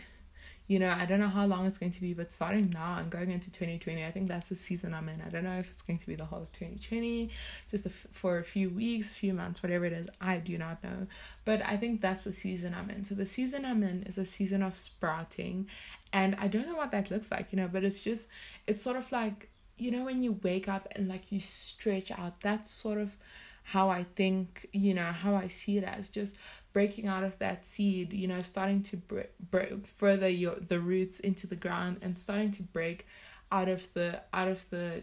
you 0.73 0.79
know, 0.79 0.89
I 0.89 1.05
don't 1.05 1.21
know 1.21 1.29
how 1.29 1.45
long 1.45 1.67
it's 1.67 1.77
going 1.77 1.93
to 1.93 2.01
be, 2.01 2.15
but 2.15 2.33
starting 2.33 2.71
now 2.71 2.97
and 2.97 3.11
going 3.11 3.31
into 3.31 3.51
2020, 3.51 4.07
I 4.07 4.11
think 4.11 4.27
that's 4.27 4.49
the 4.49 4.57
season 4.57 4.95
I'm 4.95 5.07
in. 5.11 5.21
I 5.21 5.29
don't 5.29 5.45
know 5.45 5.59
if 5.59 5.71
it's 5.71 5.83
going 5.83 5.99
to 5.99 6.07
be 6.07 6.15
the 6.15 6.25
whole 6.25 6.41
of 6.41 6.53
2020, 6.53 7.29
just 7.71 7.85
a 7.85 7.91
f- 7.91 8.07
for 8.11 8.39
a 8.39 8.43
few 8.43 8.71
weeks, 8.71 9.13
few 9.13 9.35
months, 9.35 9.63
whatever 9.63 9.85
it 9.85 9.93
is. 9.93 10.09
I 10.19 10.39
do 10.39 10.57
not 10.57 10.83
know. 10.83 11.07
But 11.45 11.61
I 11.67 11.77
think 11.77 12.01
that's 12.01 12.25
the 12.25 12.33
season 12.33 12.75
I'm 12.75 12.89
in. 12.89 13.05
So 13.05 13.15
the 13.15 13.27
season 13.27 13.67
I'm 13.67 13.83
in 13.83 14.05
is 14.05 14.17
a 14.17 14.25
season 14.25 14.63
of 14.63 14.79
sprouting. 14.79 15.67
And 16.11 16.37
I 16.37 16.49
don't 16.49 16.67
know 16.67 16.77
what 16.77 16.91
that 16.93 17.11
looks 17.11 17.31
like, 17.31 17.49
you 17.53 17.59
know, 17.59 17.69
but 17.71 17.85
it's 17.85 18.03
just, 18.03 18.29
it's 18.67 18.81
sort 18.81 18.97
of 18.97 19.13
like, 19.13 19.51
you 19.77 19.91
know, 19.91 20.05
when 20.07 20.23
you 20.23 20.41
wake 20.43 20.69
up 20.69 20.89
and 20.93 21.07
like 21.07 21.31
you 21.31 21.41
stretch 21.41 22.11
out, 22.11 22.41
that's 22.41 22.71
sort 22.71 22.97
of 22.97 23.15
how 23.63 23.91
I 23.91 24.07
think, 24.17 24.69
you 24.73 24.95
know, 24.95 25.13
how 25.13 25.35
I 25.35 25.49
see 25.49 25.77
it 25.77 25.85
as 25.85 26.09
just 26.09 26.37
breaking 26.73 27.07
out 27.07 27.23
of 27.23 27.39
that 27.39 27.65
seed, 27.65 28.13
you 28.13 28.27
know, 28.27 28.43
starting 28.43 28.83
to 28.85 28.97
break, 28.97 29.31
break 29.51 29.87
further 29.87 30.29
your 30.29 30.57
the 30.57 30.81
roots 30.81 31.21
into 31.21 31.47
the 31.47 31.57
ground 31.57 31.99
and 32.03 32.17
starting 32.17 32.51
to 32.53 32.63
break 32.63 33.07
out 33.51 33.69
of 33.69 33.93
the 33.95 34.21
out 34.33 34.49
of 34.49 34.69
the 34.71 35.03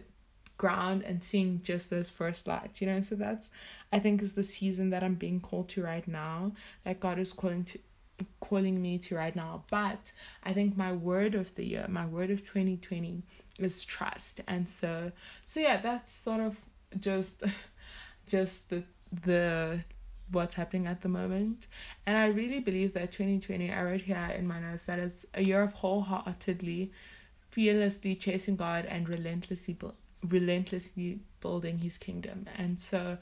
ground 0.58 1.02
and 1.04 1.24
seeing 1.24 1.62
just 1.62 1.88
those 1.88 2.10
first 2.10 2.46
lights, 2.46 2.80
you 2.80 2.86
know. 2.86 3.00
So 3.00 3.14
that's 3.14 3.50
I 3.92 3.98
think 3.98 4.22
is 4.22 4.34
the 4.34 4.44
season 4.44 4.90
that 4.90 5.02
I'm 5.02 5.14
being 5.14 5.40
called 5.40 5.68
to 5.70 5.82
right 5.82 6.06
now, 6.06 6.52
that 6.84 7.00
God 7.00 7.18
is 7.18 7.32
calling 7.32 7.64
to 7.64 7.78
calling 8.40 8.80
me 8.82 8.98
to 8.98 9.16
right 9.16 9.34
now. 9.34 9.64
But 9.70 10.12
I 10.42 10.52
think 10.52 10.76
my 10.76 10.92
word 10.92 11.34
of 11.34 11.54
the 11.54 11.64
year, 11.64 11.86
my 11.88 12.06
word 12.06 12.30
of 12.30 12.40
2020 12.40 13.22
is 13.58 13.84
trust. 13.84 14.40
And 14.46 14.68
so 14.68 15.12
so 15.46 15.60
yeah, 15.60 15.80
that's 15.80 16.12
sort 16.12 16.40
of 16.40 16.58
just 16.98 17.42
just 18.26 18.70
the 18.70 18.84
the 19.24 19.80
what's 20.30 20.54
happening 20.54 20.86
at 20.86 21.02
the 21.02 21.08
moment. 21.08 21.66
And 22.06 22.16
I 22.16 22.26
really 22.28 22.60
believe 22.60 22.94
that 22.94 23.12
2020, 23.12 23.72
I 23.72 23.82
wrote 23.82 24.02
here 24.02 24.32
in 24.36 24.46
my 24.46 24.60
notes 24.60 24.84
that 24.84 24.98
it's 24.98 25.26
a 25.34 25.42
year 25.42 25.62
of 25.62 25.72
wholeheartedly, 25.72 26.92
fearlessly 27.48 28.14
chasing 28.14 28.56
God 28.56 28.86
and 28.86 29.08
relentlessly, 29.08 29.74
bu- 29.74 29.92
relentlessly 30.26 31.20
building 31.40 31.78
His 31.78 31.98
kingdom. 31.98 32.46
And 32.56 32.78
so, 32.78 33.18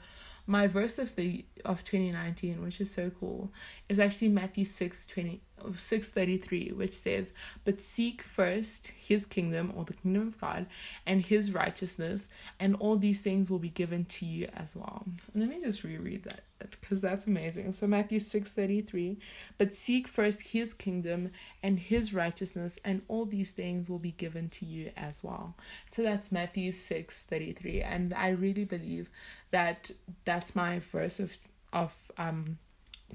my 0.47 0.65
verse 0.65 0.97
of 0.97 1.15
the 1.15 1.45
of 1.63 1.83
2019, 1.83 2.63
which 2.63 2.81
is 2.81 2.91
so 2.91 3.11
cool, 3.19 3.51
is 3.87 3.99
actually 3.99 4.29
Matthew 4.29 4.65
6 4.65 5.05
20, 5.05 5.41
633 5.75 6.71
which 6.75 6.95
says 6.95 7.31
but 7.65 7.81
seek 7.81 8.21
first 8.21 8.91
his 8.99 9.25
kingdom 9.25 9.73
or 9.75 9.83
the 9.85 9.93
kingdom 9.93 10.27
of 10.27 10.39
god 10.39 10.65
and 11.05 11.25
his 11.25 11.51
righteousness 11.51 12.29
and 12.59 12.75
all 12.79 12.97
these 12.97 13.21
things 13.21 13.49
will 13.49 13.59
be 13.59 13.69
given 13.69 14.05
to 14.05 14.25
you 14.25 14.47
as 14.55 14.75
well 14.75 15.05
let 15.35 15.49
me 15.49 15.59
just 15.61 15.83
reread 15.83 16.23
that 16.23 16.43
because 16.89 17.01
that's 17.01 17.27
amazing 17.27 17.71
so 17.71 17.85
matthew 17.85 18.19
633 18.19 19.19
but 19.57 19.73
seek 19.73 20.07
first 20.07 20.41
his 20.41 20.73
kingdom 20.73 21.29
and 21.61 21.77
his 21.77 22.13
righteousness 22.13 22.79
and 22.83 23.01
all 23.07 23.25
these 23.25 23.51
things 23.51 23.87
will 23.87 23.99
be 23.99 24.11
given 24.11 24.49
to 24.49 24.65
you 24.65 24.91
as 24.97 25.23
well 25.23 25.55
so 25.91 26.01
that's 26.01 26.31
matthew 26.31 26.71
633 26.71 27.81
and 27.81 28.13
i 28.13 28.29
really 28.29 28.65
believe 28.65 29.09
that 29.51 29.91
that's 30.25 30.55
my 30.55 30.79
verse 30.79 31.19
of 31.19 31.37
of 31.71 31.93
um 32.17 32.57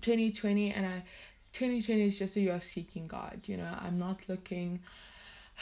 2020 0.00 0.70
and 0.70 0.86
i 0.86 1.02
2020 1.54 2.02
is 2.02 2.18
just 2.18 2.36
a 2.36 2.40
year 2.40 2.54
of 2.54 2.64
seeking 2.64 3.06
God. 3.06 3.42
You 3.46 3.56
know, 3.56 3.78
I'm 3.80 3.98
not 3.98 4.18
looking 4.28 4.80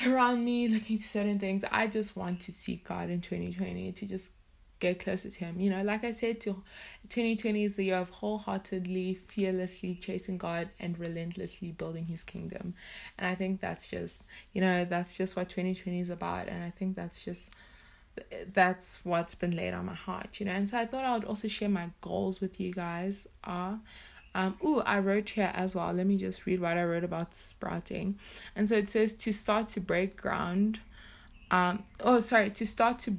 around 0.07 0.45
me, 0.45 0.66
looking 0.69 0.99
to 0.99 1.04
certain 1.04 1.38
things. 1.38 1.64
I 1.71 1.87
just 1.87 2.16
want 2.16 2.40
to 2.42 2.52
seek 2.52 2.88
God 2.88 3.11
in 3.11 3.21
2020 3.21 3.92
to 3.92 4.07
just 4.07 4.31
get 4.83 4.99
closer 4.99 5.31
to 5.31 5.39
Him. 5.39 5.61
You 5.61 5.71
know, 5.71 5.83
like 5.83 6.05
I 6.05 6.11
said, 6.11 6.41
to 6.43 6.62
2020 7.09 7.65
is 7.65 7.77
the 7.77 7.85
year 7.85 7.97
of 7.97 8.11
wholeheartedly, 8.11 9.15
fearlessly 9.15 9.95
chasing 9.95 10.37
God 10.37 10.69
and 10.79 10.99
relentlessly 10.99 11.71
building 11.71 12.07
His 12.07 12.25
kingdom. 12.25 12.75
And 13.19 13.27
I 13.27 13.35
think 13.35 13.61
that's 13.61 13.89
just, 13.89 14.23
you 14.53 14.61
know, 14.61 14.85
that's 14.85 15.17
just 15.17 15.37
what 15.37 15.49
2020 15.49 16.01
is 16.01 16.11
about. 16.11 16.49
And 16.49 16.62
I 16.62 16.71
think 16.71 16.97
that's 16.97 17.25
just 17.25 17.49
that's 18.53 18.99
what's 19.05 19.35
been 19.35 19.57
laid 19.57 19.73
on 19.73 19.87
my 19.87 19.95
heart, 19.95 20.39
you 20.39 20.47
know. 20.47 20.53
And 20.53 20.69
so 20.69 20.79
I 20.79 20.87
thought 20.87 21.05
I 21.05 21.15
would 21.15 21.25
also 21.25 21.49
share 21.49 21.71
my 21.71 21.89
goals 22.03 22.41
with 22.41 22.61
you 22.61 22.73
guys. 22.73 23.27
Are 23.45 23.75
uh, 23.75 23.77
um, 24.35 24.57
ooh, 24.65 24.81
I 24.81 24.99
wrote 24.99 25.31
here 25.31 25.53
as 25.55 25.75
well. 25.75 25.93
Let 25.93 26.07
me 26.07 26.17
just 26.17 26.47
read 26.47 26.61
what 26.61 26.77
I 26.77 26.85
wrote 26.85 27.05
about 27.05 27.35
sprouting. 27.35 28.19
And 28.57 28.69
so 28.69 28.77
it 28.77 28.91
says 28.91 29.15
to 29.15 29.33
start 29.33 29.69
to 29.69 29.81
break 29.81 30.17
ground. 30.17 30.81
Um, 31.51 31.85
oh, 32.01 32.19
sorry, 32.21 32.51
to 32.51 32.67
start 32.67 32.99
to 33.01 33.17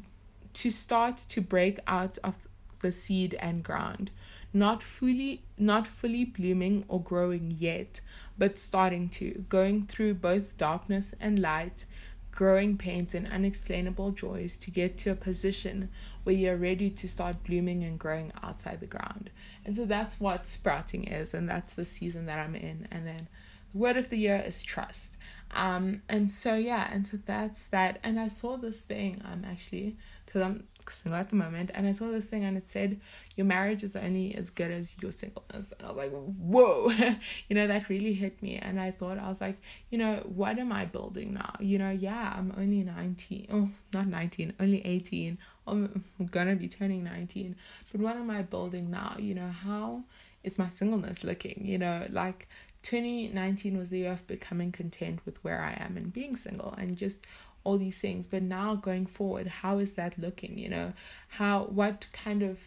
to 0.53 0.69
start 0.69 1.17
to 1.29 1.41
break 1.41 1.79
out 1.87 2.17
of 2.23 2.35
the 2.81 2.91
seed 2.91 3.35
and 3.39 3.63
ground, 3.63 4.11
not 4.53 4.83
fully 4.83 5.43
not 5.57 5.87
fully 5.87 6.25
blooming 6.25 6.85
or 6.87 7.01
growing 7.01 7.55
yet, 7.59 7.99
but 8.37 8.59
starting 8.59 9.09
to, 9.09 9.45
going 9.49 9.85
through 9.87 10.15
both 10.15 10.57
darkness 10.57 11.13
and 11.19 11.39
light, 11.39 11.85
growing 12.31 12.77
pains 12.77 13.13
and 13.13 13.27
unexplainable 13.27 14.11
joys 14.11 14.57
to 14.57 14.71
get 14.71 14.97
to 14.97 15.11
a 15.11 15.15
position 15.15 15.89
where 16.23 16.35
you're 16.35 16.57
ready 16.57 16.89
to 16.89 17.07
start 17.07 17.43
blooming 17.43 17.83
and 17.83 17.99
growing 17.99 18.31
outside 18.41 18.79
the 18.79 18.85
ground. 18.87 19.29
And 19.65 19.75
so 19.75 19.85
that's 19.85 20.19
what 20.19 20.47
sprouting 20.47 21.05
is, 21.05 21.33
and 21.33 21.47
that's 21.47 21.73
the 21.73 21.85
season 21.85 22.25
that 22.25 22.39
I'm 22.39 22.55
in. 22.55 22.87
And 22.91 23.05
then 23.05 23.27
the 23.71 23.77
word 23.77 23.97
of 23.97 24.09
the 24.09 24.17
year 24.17 24.43
is 24.45 24.63
trust. 24.63 25.15
Um, 25.51 26.01
and 26.09 26.31
so 26.31 26.55
yeah, 26.55 26.89
and 26.91 27.05
so 27.05 27.19
that's 27.25 27.67
that. 27.67 27.99
And 28.03 28.19
I 28.19 28.27
saw 28.27 28.57
this 28.57 28.81
thing 28.81 29.21
um 29.23 29.45
actually 29.45 29.97
because 30.33 30.41
I'm 30.47 30.67
single 30.89 31.19
at 31.19 31.29
the 31.29 31.35
moment, 31.35 31.71
and 31.73 31.87
I 31.87 31.91
saw 31.91 32.09
this 32.09 32.25
thing 32.25 32.43
and 32.43 32.57
it 32.57 32.69
said 32.69 32.99
your 33.35 33.45
marriage 33.45 33.83
is 33.83 33.95
only 33.95 34.35
as 34.35 34.49
good 34.49 34.71
as 34.71 34.95
your 35.01 35.11
singleness, 35.11 35.71
and 35.77 35.87
I 35.87 35.91
was 35.91 35.97
like, 35.97 36.11
whoa, 36.11 36.89
you 37.49 37.55
know 37.55 37.67
that 37.67 37.87
really 37.87 38.13
hit 38.13 38.41
me, 38.41 38.57
and 38.57 38.79
I 38.79 38.91
thought 38.91 39.19
I 39.19 39.29
was 39.29 39.39
like, 39.39 39.61
you 39.91 39.97
know, 39.97 40.23
what 40.25 40.57
am 40.57 40.71
I 40.71 40.85
building 40.85 41.33
now? 41.35 41.53
You 41.59 41.77
know, 41.77 41.91
yeah, 41.91 42.33
I'm 42.35 42.53
only 42.57 42.83
19. 42.83 43.47
Oh, 43.51 43.69
not 43.93 44.07
nineteen, 44.07 44.53
only 44.59 44.85
eighteen. 44.85 45.37
I'm 45.67 46.03
gonna 46.31 46.55
be 46.55 46.67
turning 46.67 47.03
nineteen, 47.03 47.55
but 47.91 48.01
what 48.01 48.15
am 48.15 48.29
I 48.29 48.41
building 48.41 48.89
now? 48.89 49.15
You 49.19 49.35
know, 49.35 49.49
how 49.49 50.03
is 50.43 50.57
my 50.57 50.69
singleness 50.69 51.23
looking? 51.23 51.61
You 51.63 51.77
know, 51.77 52.07
like 52.09 52.47
2019 52.83 53.77
was 53.77 53.89
the 53.89 53.99
year 53.99 54.11
of 54.11 54.27
becoming 54.27 54.71
content 54.71 55.19
with 55.25 55.41
where 55.43 55.61
I 55.61 55.81
am 55.81 55.95
and 55.95 56.11
being 56.11 56.35
single 56.35 56.73
and 56.77 56.97
just 56.97 57.25
all 57.63 57.77
these 57.77 57.97
things 57.97 58.27
but 58.27 58.41
now 58.41 58.75
going 58.75 59.05
forward 59.05 59.47
how 59.47 59.79
is 59.79 59.93
that 59.93 60.17
looking 60.17 60.57
you 60.57 60.69
know 60.69 60.93
how 61.29 61.63
what 61.65 62.05
kind 62.13 62.41
of 62.41 62.57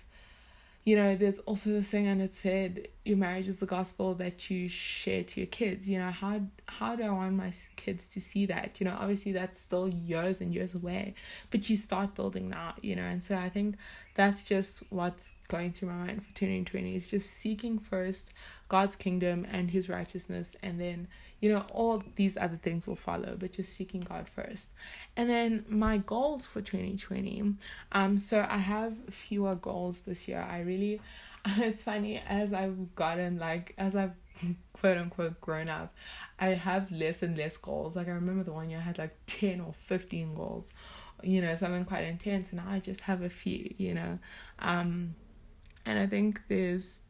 you 0.86 0.94
know, 0.94 1.16
there's 1.16 1.40
also 1.46 1.70
this 1.70 1.88
thing, 1.88 2.06
and 2.06 2.22
it 2.22 2.32
said 2.32 2.86
your 3.04 3.16
marriage 3.16 3.48
is 3.48 3.56
the 3.56 3.66
gospel 3.66 4.14
that 4.14 4.48
you 4.48 4.68
share 4.68 5.24
to 5.24 5.40
your 5.40 5.48
kids. 5.48 5.90
You 5.90 5.98
know, 5.98 6.12
how 6.12 6.42
how 6.66 6.94
do 6.94 7.02
I 7.02 7.10
want 7.10 7.34
my 7.34 7.52
kids 7.74 8.06
to 8.10 8.20
see 8.20 8.46
that? 8.46 8.78
You 8.78 8.86
know, 8.86 8.96
obviously 8.96 9.32
that's 9.32 9.60
still 9.60 9.88
years 9.88 10.40
and 10.40 10.54
years 10.54 10.76
away, 10.76 11.16
but 11.50 11.68
you 11.68 11.76
start 11.76 12.14
building 12.14 12.48
now. 12.48 12.74
You 12.82 12.94
know, 12.94 13.02
and 13.02 13.22
so 13.22 13.36
I 13.36 13.48
think 13.48 13.74
that's 14.14 14.44
just 14.44 14.84
what's 14.90 15.28
going 15.48 15.72
through 15.72 15.88
my 15.88 16.06
mind 16.06 16.24
for 16.24 16.34
2020 16.34 16.96
is 16.96 17.08
just 17.08 17.30
seeking 17.30 17.78
first 17.78 18.32
God's 18.68 18.96
kingdom 18.96 19.46
and 19.50 19.70
His 19.70 19.88
righteousness, 19.88 20.56
and 20.62 20.80
then 20.80 21.08
you 21.40 21.50
know 21.52 21.64
all 21.72 22.02
these 22.16 22.36
other 22.36 22.56
things 22.56 22.86
will 22.86 22.96
follow. 22.96 23.36
But 23.38 23.52
just 23.52 23.72
seeking 23.72 24.00
God 24.00 24.28
first, 24.28 24.68
and 25.16 25.30
then 25.30 25.64
my 25.68 25.98
goals 25.98 26.46
for 26.46 26.60
2020. 26.60 27.54
Um, 27.92 28.18
so 28.18 28.46
I 28.48 28.58
have 28.58 28.94
fewer 29.10 29.54
goals 29.54 30.00
this 30.00 30.26
year. 30.26 30.46
I 30.48 30.60
really, 30.60 31.00
it's 31.46 31.82
funny 31.84 32.22
as 32.28 32.52
I've 32.52 32.94
gotten 32.96 33.38
like 33.38 33.74
as 33.78 33.94
I've 33.94 34.14
quote 34.72 34.98
unquote 34.98 35.40
grown 35.40 35.68
up, 35.68 35.94
I 36.40 36.48
have 36.48 36.90
less 36.90 37.22
and 37.22 37.36
less 37.36 37.56
goals. 37.56 37.94
Like 37.94 38.08
I 38.08 38.12
remember 38.12 38.42
the 38.42 38.52
one 38.52 38.68
year 38.68 38.80
I 38.80 38.82
had 38.82 38.98
like 38.98 39.16
ten 39.26 39.60
or 39.60 39.74
fifteen 39.86 40.34
goals, 40.34 40.64
you 41.22 41.40
know, 41.40 41.54
something 41.54 41.84
quite 41.84 42.04
intense, 42.04 42.50
and 42.50 42.60
I 42.60 42.80
just 42.80 43.02
have 43.02 43.22
a 43.22 43.30
few, 43.30 43.72
you 43.78 43.94
know, 43.94 44.18
um, 44.58 45.14
and 45.86 45.98
I 45.98 46.06
think 46.06 46.42
there's 46.48 47.00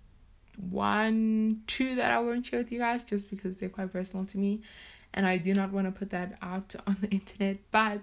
one, 0.56 1.62
two 1.66 1.96
that 1.96 2.10
I 2.12 2.18
won't 2.20 2.46
share 2.46 2.60
with 2.60 2.72
you 2.72 2.78
guys 2.78 3.04
just 3.04 3.28
because 3.30 3.56
they're 3.56 3.68
quite 3.68 3.92
personal 3.92 4.24
to 4.26 4.38
me 4.38 4.62
and 5.16 5.26
I 5.26 5.38
do 5.38 5.54
not 5.54 5.72
want 5.72 5.86
to 5.86 5.98
put 5.98 6.10
that 6.10 6.36
out 6.42 6.74
on 6.86 6.98
the 7.00 7.08
internet. 7.08 7.58
But 7.72 8.02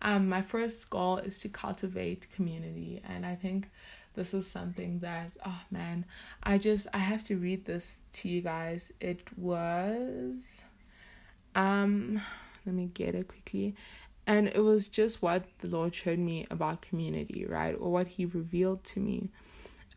um, 0.00 0.28
my 0.28 0.40
first 0.40 0.88
goal 0.88 1.18
is 1.18 1.38
to 1.40 1.48
cultivate 1.48 2.28
community, 2.34 3.02
and 3.06 3.26
I 3.26 3.34
think 3.34 3.68
this 4.14 4.32
is 4.32 4.46
something 4.46 5.00
that 5.00 5.32
oh 5.44 5.60
man, 5.70 6.04
I 6.42 6.58
just 6.58 6.86
I 6.94 6.98
have 6.98 7.24
to 7.24 7.36
read 7.36 7.64
this 7.66 7.96
to 8.14 8.28
you 8.28 8.40
guys. 8.40 8.92
It 9.00 9.26
was 9.36 10.62
um 11.54 12.20
let 12.64 12.74
me 12.74 12.90
get 12.94 13.14
it 13.14 13.28
quickly. 13.28 13.74
And 14.24 14.46
it 14.46 14.60
was 14.60 14.86
just 14.86 15.20
what 15.20 15.44
the 15.58 15.66
Lord 15.66 15.92
showed 15.96 16.20
me 16.20 16.46
about 16.48 16.80
community, 16.80 17.44
right? 17.44 17.74
Or 17.76 17.90
what 17.90 18.06
He 18.06 18.24
revealed 18.24 18.84
to 18.84 19.00
me 19.00 19.30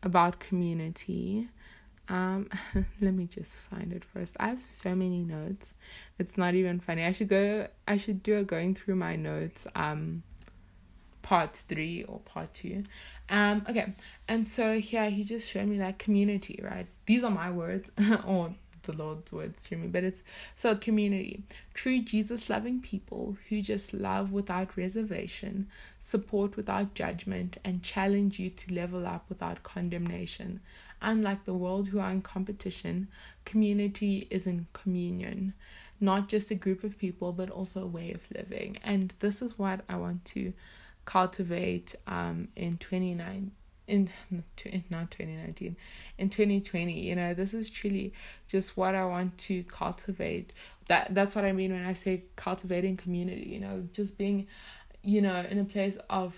about 0.02 0.40
community. 0.40 1.48
Um, 2.08 2.48
let 3.00 3.14
me 3.14 3.26
just 3.26 3.56
find 3.56 3.92
it 3.92 4.04
first. 4.04 4.36
I 4.38 4.48
have 4.48 4.62
so 4.62 4.94
many 4.94 5.20
notes. 5.22 5.74
It's 6.18 6.38
not 6.38 6.54
even 6.54 6.80
funny. 6.80 7.04
I 7.04 7.12
should 7.12 7.28
go. 7.28 7.68
I 7.86 7.96
should 7.96 8.22
do 8.22 8.38
a 8.38 8.44
going 8.44 8.74
through 8.74 8.96
my 8.96 9.16
notes. 9.16 9.66
Um, 9.74 10.22
part 11.22 11.56
three 11.56 12.04
or 12.04 12.20
part 12.20 12.54
two. 12.54 12.84
Um, 13.28 13.66
okay. 13.68 13.92
And 14.28 14.46
so 14.46 14.78
here 14.78 15.10
he 15.10 15.24
just 15.24 15.50
showed 15.50 15.66
me 15.66 15.78
that 15.78 15.98
community. 15.98 16.60
Right. 16.62 16.86
These 17.06 17.24
are 17.24 17.30
my 17.30 17.50
words 17.50 17.90
or 18.26 18.54
the 18.86 18.92
Lord's 18.92 19.32
words 19.32 19.64
to 19.64 19.76
me, 19.76 19.86
but 19.88 20.04
it's 20.04 20.22
so 20.54 20.74
community. 20.76 21.42
True 21.74 22.00
Jesus 22.02 22.48
loving 22.48 22.80
people 22.80 23.36
who 23.48 23.60
just 23.60 23.92
love 23.92 24.32
without 24.32 24.76
reservation, 24.76 25.68
support 26.00 26.56
without 26.56 26.94
judgment, 26.94 27.58
and 27.64 27.82
challenge 27.82 28.38
you 28.38 28.50
to 28.50 28.74
level 28.74 29.06
up 29.06 29.26
without 29.28 29.62
condemnation. 29.62 30.60
Unlike 31.02 31.44
the 31.44 31.54
world 31.54 31.88
who 31.88 31.98
are 31.98 32.10
in 32.10 32.22
competition, 32.22 33.08
community 33.44 34.26
is 34.30 34.46
in 34.46 34.66
communion, 34.72 35.52
not 36.00 36.28
just 36.28 36.50
a 36.50 36.54
group 36.54 36.84
of 36.84 36.98
people, 36.98 37.32
but 37.32 37.50
also 37.50 37.82
a 37.82 37.86
way 37.86 38.12
of 38.12 38.30
living. 38.34 38.78
And 38.82 39.14
this 39.20 39.42
is 39.42 39.58
what 39.58 39.80
I 39.88 39.96
want 39.96 40.24
to 40.26 40.52
cultivate 41.04 41.94
um, 42.06 42.48
in 42.56 42.78
29 42.78 43.52
in 43.86 44.10
not 44.30 44.44
2019 44.56 45.76
in 46.18 46.28
2020 46.28 46.92
you 46.92 47.14
know 47.14 47.34
this 47.34 47.54
is 47.54 47.70
truly 47.70 48.12
just 48.48 48.76
what 48.76 48.94
i 48.94 49.04
want 49.04 49.36
to 49.38 49.62
cultivate 49.64 50.52
that 50.88 51.14
that's 51.14 51.34
what 51.34 51.44
i 51.44 51.52
mean 51.52 51.72
when 51.72 51.84
i 51.84 51.92
say 51.92 52.22
cultivating 52.36 52.96
community 52.96 53.48
you 53.48 53.60
know 53.60 53.86
just 53.92 54.18
being 54.18 54.46
you 55.02 55.20
know 55.20 55.44
in 55.50 55.58
a 55.58 55.64
place 55.64 55.96
of 56.10 56.34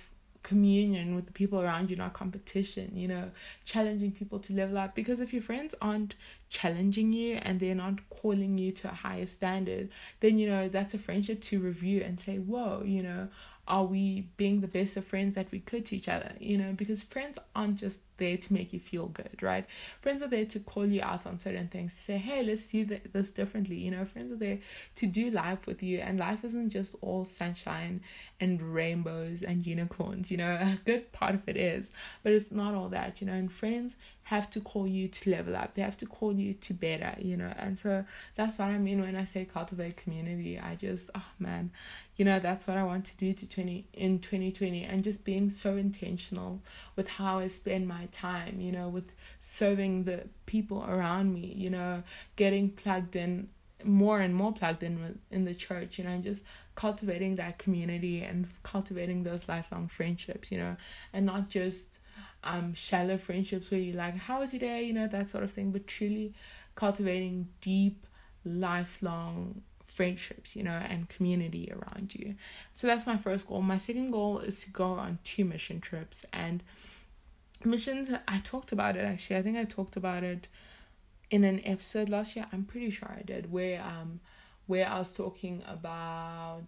communion 0.48 1.14
with 1.14 1.26
the 1.26 1.32
people 1.32 1.60
around 1.60 1.90
you, 1.90 1.96
not 1.96 2.14
competition, 2.14 2.90
you 2.94 3.06
know, 3.06 3.30
challenging 3.66 4.10
people 4.10 4.38
to 4.38 4.54
level 4.54 4.78
up. 4.78 4.94
Because 4.94 5.20
if 5.20 5.32
your 5.32 5.42
friends 5.42 5.74
aren't 5.82 6.14
challenging 6.48 7.12
you 7.12 7.34
and 7.42 7.60
they're 7.60 7.74
not 7.74 8.08
calling 8.08 8.56
you 8.56 8.72
to 8.72 8.88
a 8.88 8.94
higher 8.94 9.26
standard, 9.26 9.90
then, 10.20 10.38
you 10.38 10.48
know, 10.48 10.68
that's 10.68 10.94
a 10.94 10.98
friendship 10.98 11.42
to 11.42 11.60
review 11.60 12.02
and 12.02 12.18
say, 12.18 12.38
whoa, 12.38 12.82
you 12.84 13.02
know, 13.02 13.28
are 13.68 13.84
we 13.84 14.28
being 14.36 14.60
the 14.60 14.66
best 14.66 14.96
of 14.96 15.06
friends 15.06 15.34
that 15.34 15.50
we 15.52 15.60
could 15.60 15.84
to 15.86 15.96
each 15.96 16.08
other? 16.08 16.32
You 16.40 16.58
know, 16.58 16.72
because 16.72 17.02
friends 17.02 17.38
aren't 17.54 17.76
just 17.76 18.00
there 18.18 18.36
to 18.36 18.52
make 18.52 18.72
you 18.72 18.80
feel 18.80 19.06
good, 19.06 19.42
right? 19.42 19.66
Friends 20.00 20.22
are 20.22 20.28
there 20.28 20.44
to 20.44 20.60
call 20.60 20.86
you 20.86 21.02
out 21.02 21.26
on 21.26 21.38
certain 21.38 21.68
things, 21.68 21.94
to 21.94 22.02
say, 22.02 22.18
hey, 22.18 22.42
let's 22.42 22.64
see 22.64 22.82
this 22.82 23.30
differently. 23.30 23.76
You 23.76 23.90
know, 23.92 24.04
friends 24.04 24.32
are 24.32 24.36
there 24.36 24.58
to 24.96 25.06
do 25.06 25.30
life 25.30 25.66
with 25.66 25.82
you, 25.82 25.98
and 25.98 26.18
life 26.18 26.44
isn't 26.44 26.70
just 26.70 26.94
all 27.00 27.24
sunshine 27.24 28.02
and 28.40 28.60
rainbows 28.60 29.42
and 29.42 29.66
unicorns. 29.66 30.30
You 30.30 30.38
know, 30.38 30.52
a 30.60 30.78
good 30.84 31.12
part 31.12 31.34
of 31.34 31.48
it 31.48 31.56
is, 31.56 31.90
but 32.22 32.32
it's 32.32 32.52
not 32.52 32.74
all 32.74 32.88
that, 32.90 33.20
you 33.20 33.26
know, 33.26 33.34
and 33.34 33.50
friends 33.50 33.96
have 34.28 34.50
to 34.50 34.60
call 34.60 34.86
you 34.86 35.08
to 35.08 35.30
level 35.30 35.56
up. 35.56 35.72
They 35.72 35.80
have 35.80 35.96
to 35.96 36.06
call 36.06 36.34
you 36.34 36.52
to 36.52 36.74
better, 36.74 37.14
you 37.18 37.34
know. 37.34 37.50
And 37.56 37.78
so 37.78 38.04
that's 38.34 38.58
what 38.58 38.68
I 38.68 38.76
mean 38.76 39.00
when 39.00 39.16
I 39.16 39.24
say 39.24 39.46
cultivate 39.46 39.96
community. 39.96 40.60
I 40.60 40.74
just, 40.74 41.08
oh 41.14 41.24
man, 41.38 41.70
you 42.16 42.26
know, 42.26 42.38
that's 42.38 42.66
what 42.66 42.76
I 42.76 42.84
want 42.84 43.06
to 43.06 43.16
do 43.16 43.32
to 43.32 43.48
20 43.48 43.86
in 43.94 44.18
2020 44.18 44.84
and 44.84 45.02
just 45.02 45.24
being 45.24 45.48
so 45.48 45.78
intentional 45.78 46.60
with 46.94 47.08
how 47.08 47.38
I 47.38 47.46
spend 47.46 47.88
my 47.88 48.07
time, 48.12 48.60
you 48.60 48.72
know, 48.72 48.88
with 48.88 49.10
serving 49.40 50.04
the 50.04 50.24
people 50.46 50.84
around 50.88 51.32
me, 51.32 51.52
you 51.56 51.70
know, 51.70 52.02
getting 52.36 52.70
plugged 52.70 53.16
in 53.16 53.48
more 53.84 54.20
and 54.20 54.34
more 54.34 54.52
plugged 54.52 54.82
in 54.82 55.00
with, 55.00 55.16
in 55.30 55.44
the 55.44 55.54
church, 55.54 55.98
you 55.98 56.04
know, 56.04 56.10
and 56.10 56.24
just 56.24 56.42
cultivating 56.74 57.36
that 57.36 57.58
community 57.58 58.22
and 58.22 58.48
cultivating 58.62 59.22
those 59.22 59.48
lifelong 59.48 59.88
friendships, 59.88 60.50
you 60.50 60.58
know, 60.58 60.76
and 61.12 61.26
not 61.26 61.48
just 61.48 61.98
um 62.44 62.72
shallow 62.72 63.18
friendships 63.18 63.68
where 63.70 63.80
you 63.80 63.92
like 63.92 64.16
how 64.16 64.38
was 64.38 64.52
your 64.52 64.60
day? 64.60 64.82
you 64.84 64.92
know 64.92 65.08
that 65.08 65.28
sort 65.28 65.42
of 65.42 65.52
thing 65.52 65.72
but 65.72 65.84
truly 65.88 66.32
cultivating 66.76 67.48
deep 67.60 68.06
lifelong 68.44 69.60
friendships 69.98 70.54
you 70.54 70.62
know 70.62 70.70
and 70.88 71.08
community 71.08 71.72
around 71.72 72.14
you. 72.14 72.36
So 72.74 72.86
that's 72.86 73.04
my 73.04 73.16
first 73.16 73.48
goal. 73.48 73.62
My 73.62 73.78
second 73.78 74.12
goal 74.12 74.38
is 74.38 74.60
to 74.60 74.70
go 74.70 74.92
on 74.92 75.18
two 75.24 75.44
mission 75.44 75.80
trips 75.80 76.24
and 76.32 76.62
missions 77.64 78.10
i 78.26 78.38
talked 78.38 78.72
about 78.72 78.96
it 78.96 79.04
actually 79.04 79.36
i 79.36 79.42
think 79.42 79.56
i 79.56 79.64
talked 79.64 79.96
about 79.96 80.22
it 80.22 80.46
in 81.30 81.44
an 81.44 81.60
episode 81.64 82.08
last 82.08 82.36
year 82.36 82.46
i'm 82.52 82.64
pretty 82.64 82.90
sure 82.90 83.10
i 83.18 83.22
did 83.22 83.50
where 83.50 83.82
um 83.82 84.20
where 84.66 84.88
i 84.88 84.98
was 84.98 85.12
talking 85.12 85.62
about 85.66 86.62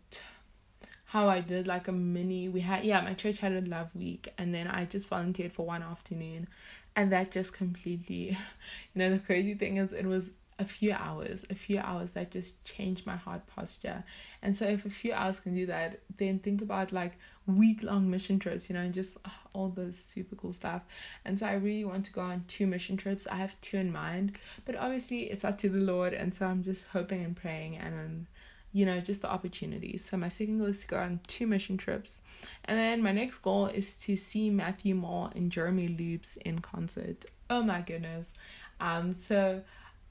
how 1.10 1.28
I 1.28 1.40
did 1.40 1.66
like 1.66 1.88
a 1.88 1.92
mini 1.92 2.48
we 2.48 2.60
had 2.60 2.84
yeah, 2.84 3.00
my 3.00 3.14
church 3.14 3.40
had 3.40 3.52
a 3.52 3.62
love 3.62 3.88
week 3.96 4.32
and 4.38 4.54
then 4.54 4.68
I 4.68 4.84
just 4.84 5.08
volunteered 5.08 5.52
for 5.52 5.66
one 5.66 5.82
afternoon 5.82 6.46
and 6.94 7.10
that 7.10 7.32
just 7.32 7.52
completely 7.52 8.28
you 8.94 8.94
know 8.94 9.10
the 9.10 9.18
crazy 9.18 9.54
thing 9.54 9.78
is 9.78 9.92
it 9.92 10.06
was 10.06 10.30
a 10.60 10.64
few 10.64 10.92
hours, 10.92 11.44
a 11.50 11.54
few 11.54 11.78
hours 11.78 12.12
that 12.12 12.30
just 12.30 12.62
changed 12.64 13.06
my 13.06 13.16
heart 13.16 13.46
posture. 13.46 14.04
And 14.42 14.56
so 14.56 14.66
if 14.66 14.84
a 14.84 14.90
few 14.90 15.12
hours 15.12 15.40
can 15.40 15.54
do 15.54 15.64
that, 15.66 16.00
then 16.18 16.38
think 16.38 16.60
about 16.60 16.92
like 16.92 17.14
week 17.56 17.82
long 17.82 18.10
mission 18.10 18.38
trips, 18.38 18.68
you 18.68 18.74
know, 18.74 18.82
and 18.82 18.94
just 18.94 19.16
oh, 19.24 19.32
all 19.52 19.68
the 19.68 19.92
super 19.92 20.36
cool 20.36 20.52
stuff. 20.52 20.82
And 21.24 21.38
so 21.38 21.46
I 21.46 21.54
really 21.54 21.84
want 21.84 22.06
to 22.06 22.12
go 22.12 22.20
on 22.20 22.44
two 22.48 22.66
mission 22.66 22.96
trips. 22.96 23.26
I 23.26 23.36
have 23.36 23.60
two 23.60 23.76
in 23.78 23.92
mind, 23.92 24.38
but 24.64 24.76
obviously 24.76 25.22
it's 25.24 25.44
up 25.44 25.58
to 25.58 25.68
the 25.68 25.78
Lord. 25.78 26.12
And 26.14 26.34
so 26.34 26.46
I'm 26.46 26.62
just 26.62 26.84
hoping 26.92 27.24
and 27.24 27.36
praying 27.36 27.76
and 27.76 27.94
um, 27.94 28.26
you 28.72 28.86
know, 28.86 29.00
just 29.00 29.22
the 29.22 29.30
opportunities. 29.30 30.04
So 30.04 30.16
my 30.16 30.28
second 30.28 30.58
goal 30.58 30.68
is 30.68 30.80
to 30.82 30.86
go 30.86 30.98
on 30.98 31.20
two 31.26 31.46
mission 31.46 31.76
trips. 31.76 32.20
And 32.66 32.78
then 32.78 33.02
my 33.02 33.12
next 33.12 33.38
goal 33.38 33.66
is 33.66 33.94
to 34.02 34.16
see 34.16 34.48
Matthew 34.48 34.94
Mole 34.94 35.30
and 35.34 35.50
Jeremy 35.50 35.88
Loops 35.88 36.36
in 36.44 36.60
concert. 36.60 37.24
Oh 37.48 37.62
my 37.62 37.80
goodness. 37.80 38.32
Um 38.80 39.12
so 39.12 39.62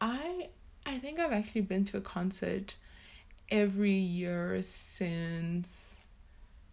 I 0.01 0.49
I 0.85 0.97
think 0.97 1.19
I've 1.19 1.31
actually 1.31 1.61
been 1.61 1.85
to 1.85 1.97
a 1.97 2.01
concert 2.01 2.75
every 3.51 3.93
year 3.93 4.61
since 4.61 5.95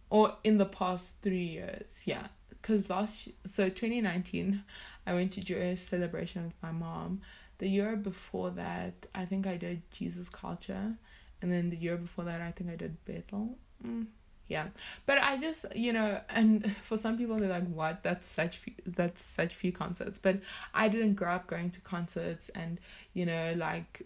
or 0.09 0.35
in 0.43 0.57
the 0.57 0.65
past 0.65 1.15
3 1.21 1.37
years. 1.37 2.01
Yeah. 2.05 2.27
Cuz 2.61 2.89
last 2.89 3.29
so 3.45 3.69
2019 3.69 4.63
I 5.05 5.13
went 5.13 5.31
to 5.33 5.41
Joyous 5.41 5.81
Celebration 5.81 6.43
with 6.45 6.61
my 6.61 6.71
mom. 6.71 7.21
The 7.59 7.67
year 7.67 7.95
before 7.95 8.51
that, 8.51 9.07
I 9.15 9.25
think 9.25 9.47
I 9.47 9.57
did 9.57 9.81
Jesus 9.91 10.29
Culture 10.29 10.97
and 11.41 11.51
then 11.51 11.69
the 11.69 11.77
year 11.77 11.97
before 11.97 12.25
that 12.25 12.41
i 12.41 12.51
think 12.51 12.69
i 12.69 12.75
did 12.75 12.95
bethel 13.05 13.57
mm, 13.85 14.05
yeah 14.47 14.67
but 15.05 15.17
i 15.17 15.37
just 15.37 15.65
you 15.75 15.93
know 15.93 16.19
and 16.29 16.75
for 16.83 16.97
some 16.97 17.17
people 17.17 17.37
they're 17.37 17.49
like 17.49 17.67
what 17.67 18.03
that's 18.03 18.27
such 18.27 18.57
few, 18.57 18.73
that's 18.85 19.21
such 19.21 19.53
few 19.53 19.71
concerts 19.71 20.17
but 20.17 20.39
i 20.73 20.87
didn't 20.87 21.15
grow 21.15 21.33
up 21.33 21.47
going 21.47 21.69
to 21.69 21.81
concerts 21.81 22.49
and 22.49 22.79
you 23.13 23.25
know 23.25 23.53
like 23.57 24.01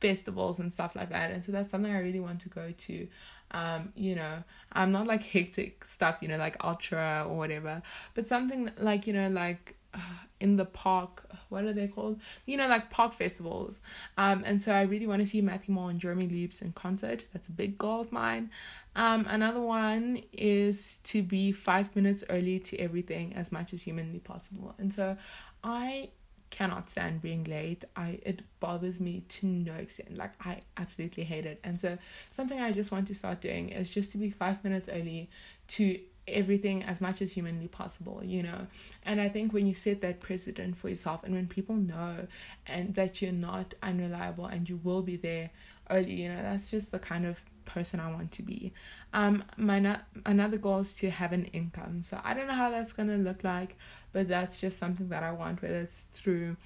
festivals 0.00 0.60
and 0.60 0.72
stuff 0.72 0.94
like 0.94 1.10
that 1.10 1.30
and 1.30 1.44
so 1.44 1.50
that's 1.50 1.70
something 1.70 1.92
i 1.92 1.98
really 1.98 2.20
want 2.20 2.40
to 2.40 2.48
go 2.48 2.72
to 2.78 3.06
um 3.52 3.92
you 3.96 4.14
know 4.14 4.42
i'm 4.72 4.92
not 4.92 5.06
like 5.06 5.22
hectic 5.22 5.84
stuff 5.86 6.18
you 6.20 6.28
know 6.28 6.36
like 6.36 6.56
ultra 6.62 7.24
or 7.26 7.36
whatever 7.36 7.82
but 8.14 8.26
something 8.26 8.70
like 8.78 9.06
you 9.06 9.12
know 9.12 9.28
like 9.28 9.78
uh, 9.94 10.00
in 10.40 10.56
the 10.56 10.64
park. 10.64 11.24
What 11.48 11.64
are 11.64 11.72
they 11.72 11.88
called? 11.88 12.20
You 12.46 12.58
know, 12.58 12.68
like 12.68 12.90
park 12.90 13.14
festivals. 13.14 13.80
Um, 14.16 14.42
and 14.44 14.60
so 14.60 14.72
I 14.72 14.82
really 14.82 15.06
want 15.06 15.20
to 15.20 15.26
see 15.26 15.40
Matthew 15.40 15.74
Mole 15.74 15.88
and 15.88 15.98
Jeremy 15.98 16.28
Loops 16.28 16.62
in 16.62 16.72
concert. 16.72 17.24
That's 17.32 17.48
a 17.48 17.52
big 17.52 17.78
goal 17.78 18.00
of 18.02 18.12
mine. 18.12 18.50
Um, 18.94 19.26
another 19.28 19.60
one 19.60 20.22
is 20.32 20.98
to 21.04 21.22
be 21.22 21.52
five 21.52 21.94
minutes 21.96 22.24
early 22.28 22.58
to 22.60 22.76
everything 22.78 23.34
as 23.34 23.50
much 23.50 23.72
as 23.72 23.82
humanly 23.82 24.18
possible. 24.18 24.74
And 24.78 24.92
so 24.92 25.16
I 25.64 26.10
cannot 26.50 26.88
stand 26.88 27.22
being 27.22 27.44
late. 27.44 27.84
I 27.96 28.20
it 28.22 28.42
bothers 28.60 29.00
me 29.00 29.24
to 29.28 29.46
no 29.46 29.74
extent. 29.74 30.16
Like 30.16 30.32
I 30.44 30.60
absolutely 30.76 31.24
hate 31.24 31.46
it. 31.46 31.60
And 31.64 31.80
so 31.80 31.98
something 32.30 32.60
I 32.60 32.72
just 32.72 32.90
want 32.90 33.08
to 33.08 33.14
start 33.14 33.40
doing 33.40 33.70
is 33.70 33.90
just 33.90 34.12
to 34.12 34.18
be 34.18 34.30
five 34.30 34.62
minutes 34.64 34.88
early 34.88 35.30
to 35.68 35.98
everything 36.26 36.82
as 36.84 37.00
much 37.00 37.22
as 37.22 37.32
humanly 37.32 37.68
possible, 37.68 38.22
you 38.24 38.42
know. 38.42 38.66
And 39.04 39.20
I 39.20 39.28
think 39.28 39.52
when 39.52 39.66
you 39.66 39.74
set 39.74 40.00
that 40.02 40.20
precedent 40.20 40.76
for 40.76 40.88
yourself 40.88 41.24
and 41.24 41.34
when 41.34 41.46
people 41.46 41.74
know 41.74 42.26
and 42.66 42.94
that 42.94 43.22
you're 43.22 43.32
not 43.32 43.74
unreliable 43.82 44.46
and 44.46 44.68
you 44.68 44.80
will 44.82 45.02
be 45.02 45.16
there 45.16 45.50
early, 45.90 46.12
you 46.12 46.28
know, 46.28 46.42
that's 46.42 46.70
just 46.70 46.90
the 46.90 46.98
kind 46.98 47.26
of 47.26 47.38
person 47.68 48.00
I 48.00 48.10
want 48.10 48.32
to 48.32 48.42
be. 48.42 48.72
Um, 49.12 49.44
my 49.56 50.00
another 50.26 50.56
goal 50.56 50.80
is 50.80 50.94
to 50.94 51.10
have 51.10 51.32
an 51.32 51.44
income. 51.46 52.02
So 52.02 52.20
I 52.24 52.34
don't 52.34 52.48
know 52.48 52.54
how 52.54 52.70
that's 52.70 52.92
gonna 52.92 53.18
look 53.18 53.44
like, 53.44 53.76
but 54.12 54.28
that's 54.28 54.60
just 54.60 54.78
something 54.78 55.08
that 55.10 55.22
I 55.22 55.30
want, 55.32 55.62
whether 55.62 55.80
it's 55.80 56.04
through 56.12 56.56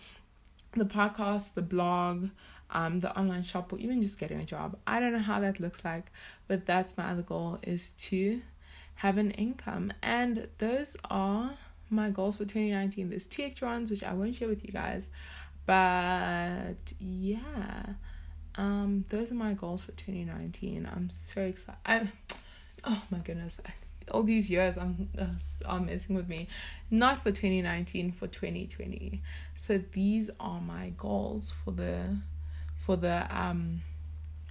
the 0.74 0.84
podcast, 0.84 1.54
the 1.54 1.62
blog, 1.62 2.28
um, 2.70 3.00
the 3.00 3.16
online 3.18 3.42
shop, 3.42 3.72
or 3.72 3.78
even 3.78 4.00
just 4.00 4.18
getting 4.18 4.40
a 4.40 4.44
job. 4.44 4.78
I 4.86 5.00
don't 5.00 5.12
know 5.12 5.18
how 5.18 5.40
that 5.40 5.60
looks 5.60 5.84
like, 5.84 6.06
but 6.48 6.64
that's 6.64 6.96
my 6.96 7.10
other 7.10 7.22
goal 7.22 7.58
is 7.62 7.90
to 8.08 8.40
have 8.96 9.18
an 9.18 9.32
income. 9.32 9.92
And 10.02 10.48
those 10.58 10.96
are 11.10 11.52
my 11.90 12.10
goals 12.10 12.36
for 12.36 12.44
2019. 12.44 13.10
There's 13.10 13.26
two 13.26 13.42
extra 13.42 13.68
ones 13.68 13.90
which 13.90 14.02
I 14.02 14.14
won't 14.14 14.34
share 14.34 14.48
with 14.48 14.64
you 14.64 14.72
guys. 14.72 15.08
But 15.66 16.92
yeah. 16.98 17.94
Um, 18.56 19.04
those 19.08 19.30
are 19.30 19.34
my 19.34 19.54
goals 19.54 19.82
for 19.82 19.92
2019. 19.92 20.88
I'm 20.90 21.10
so 21.10 21.40
excited. 21.42 21.78
I, 21.86 22.08
oh 22.84 23.02
my 23.10 23.18
goodness, 23.18 23.58
all 24.10 24.22
these 24.22 24.50
years 24.50 24.76
I'm 24.76 25.08
uh, 25.18 25.26
are 25.66 25.80
messing 25.80 26.16
with 26.16 26.28
me. 26.28 26.48
Not 26.90 27.22
for 27.22 27.30
2019, 27.30 28.12
for 28.12 28.26
2020. 28.26 29.22
So 29.56 29.80
these 29.92 30.30
are 30.40 30.60
my 30.60 30.92
goals 30.98 31.52
for 31.64 31.70
the 31.70 32.18
for 32.84 32.96
the 32.96 33.26
um 33.30 33.80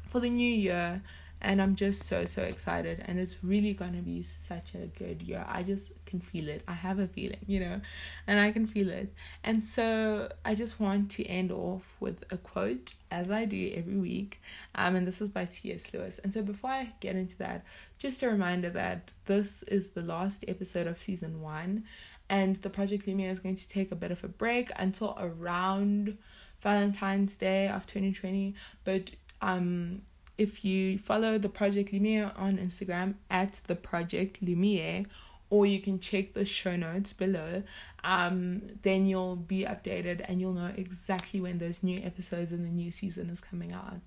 for 0.07 0.19
the 0.19 0.29
new 0.29 0.51
year 0.51 1.01
and 1.41 1.61
I'm 1.61 1.75
just 1.75 2.03
so 2.03 2.23
so 2.25 2.43
excited 2.43 3.03
and 3.05 3.19
it's 3.19 3.43
really 3.43 3.73
going 3.73 3.93
to 3.93 4.01
be 4.01 4.23
such 4.23 4.75
a 4.75 4.85
good 4.97 5.21
year. 5.21 5.43
I 5.47 5.63
just 5.63 5.91
can 6.05 6.19
feel 6.19 6.47
it. 6.49 6.61
I 6.67 6.73
have 6.73 6.99
a 6.99 7.07
feeling, 7.07 7.39
you 7.47 7.59
know, 7.59 7.81
and 8.27 8.39
I 8.39 8.51
can 8.51 8.67
feel 8.67 8.89
it. 8.89 9.13
And 9.43 9.63
so 9.63 10.31
I 10.45 10.53
just 10.55 10.79
want 10.79 11.09
to 11.11 11.25
end 11.25 11.51
off 11.51 11.83
with 11.99 12.23
a 12.31 12.37
quote 12.37 12.93
as 13.09 13.31
I 13.31 13.45
do 13.45 13.73
every 13.75 13.97
week. 13.97 14.41
Um 14.75 14.95
and 14.95 15.07
this 15.07 15.21
is 15.21 15.29
by 15.29 15.45
C.S. 15.45 15.91
Lewis. 15.93 16.19
And 16.19 16.33
so 16.33 16.41
before 16.41 16.69
I 16.69 16.93
get 16.99 17.15
into 17.15 17.37
that, 17.37 17.63
just 17.97 18.21
a 18.23 18.29
reminder 18.29 18.69
that 18.69 19.11
this 19.25 19.63
is 19.63 19.89
the 19.89 20.03
last 20.03 20.45
episode 20.47 20.87
of 20.87 20.97
season 20.97 21.41
1 21.41 21.83
and 22.29 22.55
the 22.61 22.69
Project 22.69 23.07
Lumiere 23.07 23.31
is 23.31 23.39
going 23.39 23.55
to 23.55 23.67
take 23.67 23.91
a 23.91 23.95
bit 23.95 24.11
of 24.11 24.23
a 24.23 24.27
break 24.27 24.71
until 24.77 25.17
around 25.19 26.17
Valentine's 26.61 27.35
Day 27.35 27.67
of 27.67 27.87
2020, 27.87 28.53
but 28.83 29.09
um 29.41 30.03
if 30.41 30.65
you 30.65 30.97
follow 30.97 31.37
the 31.37 31.49
Project 31.49 31.93
Lumiere 31.93 32.31
on 32.35 32.57
Instagram 32.57 33.13
at 33.29 33.61
the 33.67 33.75
Project 33.75 34.41
Lumiere, 34.41 35.05
or 35.51 35.67
you 35.67 35.79
can 35.79 35.99
check 35.99 36.33
the 36.33 36.45
show 36.45 36.75
notes 36.75 37.13
below, 37.13 37.61
um, 38.03 38.63
then 38.81 39.05
you'll 39.05 39.35
be 39.35 39.65
updated 39.65 40.25
and 40.27 40.41
you'll 40.41 40.53
know 40.53 40.71
exactly 40.75 41.39
when 41.39 41.59
those 41.59 41.83
new 41.83 41.99
episodes 42.01 42.51
and 42.51 42.65
the 42.65 42.71
new 42.71 42.89
season 42.89 43.29
is 43.29 43.39
coming 43.39 43.71
out. 43.71 44.01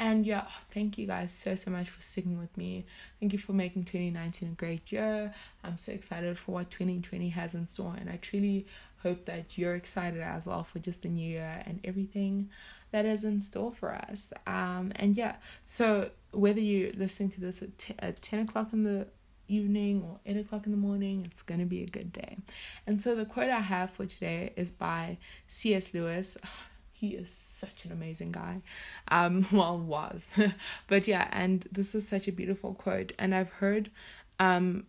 And 0.00 0.26
yeah, 0.26 0.46
thank 0.74 0.98
you 0.98 1.06
guys 1.06 1.32
so 1.32 1.54
so 1.54 1.70
much 1.70 1.88
for 1.90 2.02
sticking 2.02 2.38
with 2.40 2.56
me. 2.56 2.84
Thank 3.20 3.32
you 3.32 3.38
for 3.38 3.52
making 3.52 3.84
2019 3.84 4.48
a 4.48 4.52
great 4.52 4.90
year. 4.90 5.32
I'm 5.62 5.78
so 5.78 5.92
excited 5.92 6.36
for 6.38 6.52
what 6.52 6.70
2020 6.70 7.28
has 7.28 7.54
in 7.54 7.68
store, 7.68 7.94
and 8.00 8.10
I 8.10 8.16
truly 8.16 8.66
hope 9.02 9.26
that 9.26 9.56
you're 9.56 9.76
excited 9.76 10.20
as 10.20 10.46
well 10.46 10.64
for 10.64 10.80
just 10.80 11.02
the 11.02 11.08
new 11.08 11.28
year 11.28 11.62
and 11.66 11.78
everything 11.84 12.48
that 12.90 13.04
is 13.04 13.24
in 13.24 13.40
store 13.40 13.72
for 13.72 13.94
us. 13.94 14.32
Um, 14.46 14.92
and 14.96 15.16
yeah, 15.16 15.36
so 15.64 16.10
whether 16.32 16.60
you're 16.60 16.92
listening 16.92 17.30
to 17.30 17.40
this 17.40 17.62
at, 17.62 17.76
t- 17.78 17.94
at 17.98 18.20
10 18.22 18.40
o'clock 18.40 18.72
in 18.72 18.84
the 18.84 19.06
evening 19.48 20.02
or 20.02 20.20
8 20.26 20.38
o'clock 20.38 20.66
in 20.66 20.72
the 20.72 20.78
morning, 20.78 21.26
it's 21.30 21.42
going 21.42 21.60
to 21.60 21.66
be 21.66 21.82
a 21.82 21.86
good 21.86 22.12
day. 22.12 22.38
And 22.86 23.00
so 23.00 23.14
the 23.14 23.24
quote 23.24 23.50
I 23.50 23.60
have 23.60 23.90
for 23.90 24.06
today 24.06 24.52
is 24.56 24.70
by 24.70 25.18
C.S. 25.48 25.92
Lewis. 25.94 26.36
He 26.90 27.10
is 27.10 27.30
such 27.30 27.84
an 27.84 27.92
amazing 27.92 28.32
guy. 28.32 28.60
Um, 29.06 29.46
well, 29.52 29.78
was. 29.78 30.32
but 30.88 31.06
yeah, 31.06 31.28
and 31.30 31.64
this 31.70 31.94
is 31.94 32.08
such 32.08 32.26
a 32.26 32.32
beautiful 32.32 32.74
quote. 32.74 33.12
And 33.20 33.36
I've 33.36 33.50
heard 33.50 33.92
um, 34.40 34.84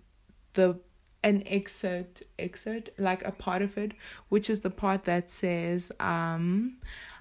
the 0.55 0.79
an 1.23 1.43
excerpt 1.45 2.23
excerpt 2.37 2.89
like 2.97 3.23
a 3.25 3.31
part 3.31 3.61
of 3.61 3.77
it 3.77 3.91
which 4.29 4.49
is 4.49 4.61
the 4.61 4.69
part 4.69 5.03
that 5.03 5.29
says 5.29 5.91
um 5.99 6.77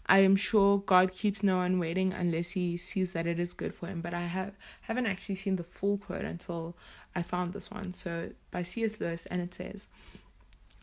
I 0.08 0.20
am 0.20 0.36
sure 0.36 0.78
God 0.78 1.12
keeps 1.12 1.42
no 1.42 1.58
one 1.58 1.78
waiting 1.78 2.12
unless 2.14 2.50
he 2.50 2.76
sees 2.78 3.12
that 3.12 3.26
it 3.26 3.38
is 3.38 3.52
good 3.52 3.74
for 3.74 3.88
him. 3.88 4.00
But 4.00 4.14
I 4.14 4.22
have 4.22 4.54
haven't 4.82 5.06
actually 5.06 5.36
seen 5.36 5.56
the 5.56 5.64
full 5.64 5.98
quote 5.98 6.24
until 6.24 6.74
I 7.14 7.22
found 7.22 7.52
this 7.52 7.70
one. 7.70 7.92
So 7.92 8.30
by 8.50 8.62
C.S. 8.62 9.00
Lewis, 9.00 9.26
and 9.26 9.42
it 9.42 9.52
says, 9.52 9.86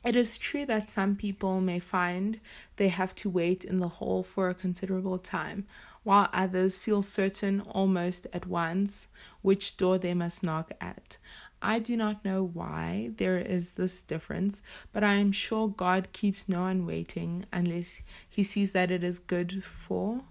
"It 0.06 0.16
is 0.16 0.38
true 0.38 0.66
that 0.68 0.92
some 0.92 1.16
people 1.16 1.60
may 1.60 1.80
find 1.80 2.40
they 2.76 2.90
have 2.90 3.16
to 3.16 3.30
wait 3.30 3.66
in 3.66 3.80
the 3.80 3.88
hall 3.98 4.22
for 4.22 4.50
a 4.50 4.54
considerable 4.54 5.18
time, 5.18 5.66
while 6.04 6.30
others 6.32 6.78
feel 6.78 7.02
certain 7.02 7.62
almost 7.62 8.28
at 8.32 8.46
once 8.46 9.08
which 9.42 9.76
door 9.76 9.98
they 9.98 10.14
must 10.14 10.44
knock 10.44 10.72
at." 10.80 11.18
I 11.66 11.80
do 11.80 11.98
not 11.98 12.24
know 12.24 12.44
why 12.44 13.10
there 13.18 13.40
is 13.40 13.72
this 13.72 14.04
difference, 14.04 14.62
but 14.94 15.04
I 15.04 15.16
am 15.16 15.32
sure 15.32 15.68
God 15.68 16.14
keeps 16.14 16.48
no 16.48 16.62
one 16.62 16.86
waiting 16.86 17.46
unless 17.52 18.02
he 18.30 18.44
sees 18.44 18.72
that 18.74 18.92
it 18.92 19.04
is 19.04 19.18
good 19.18 19.64
for 19.64 20.22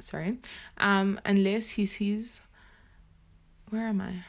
sorry. 0.00 0.38
Um 0.78 1.20
unless 1.24 1.70
he 1.70 1.84
sees 1.84 2.40
where 3.68 3.88
am 3.88 4.00
I? 4.00 4.24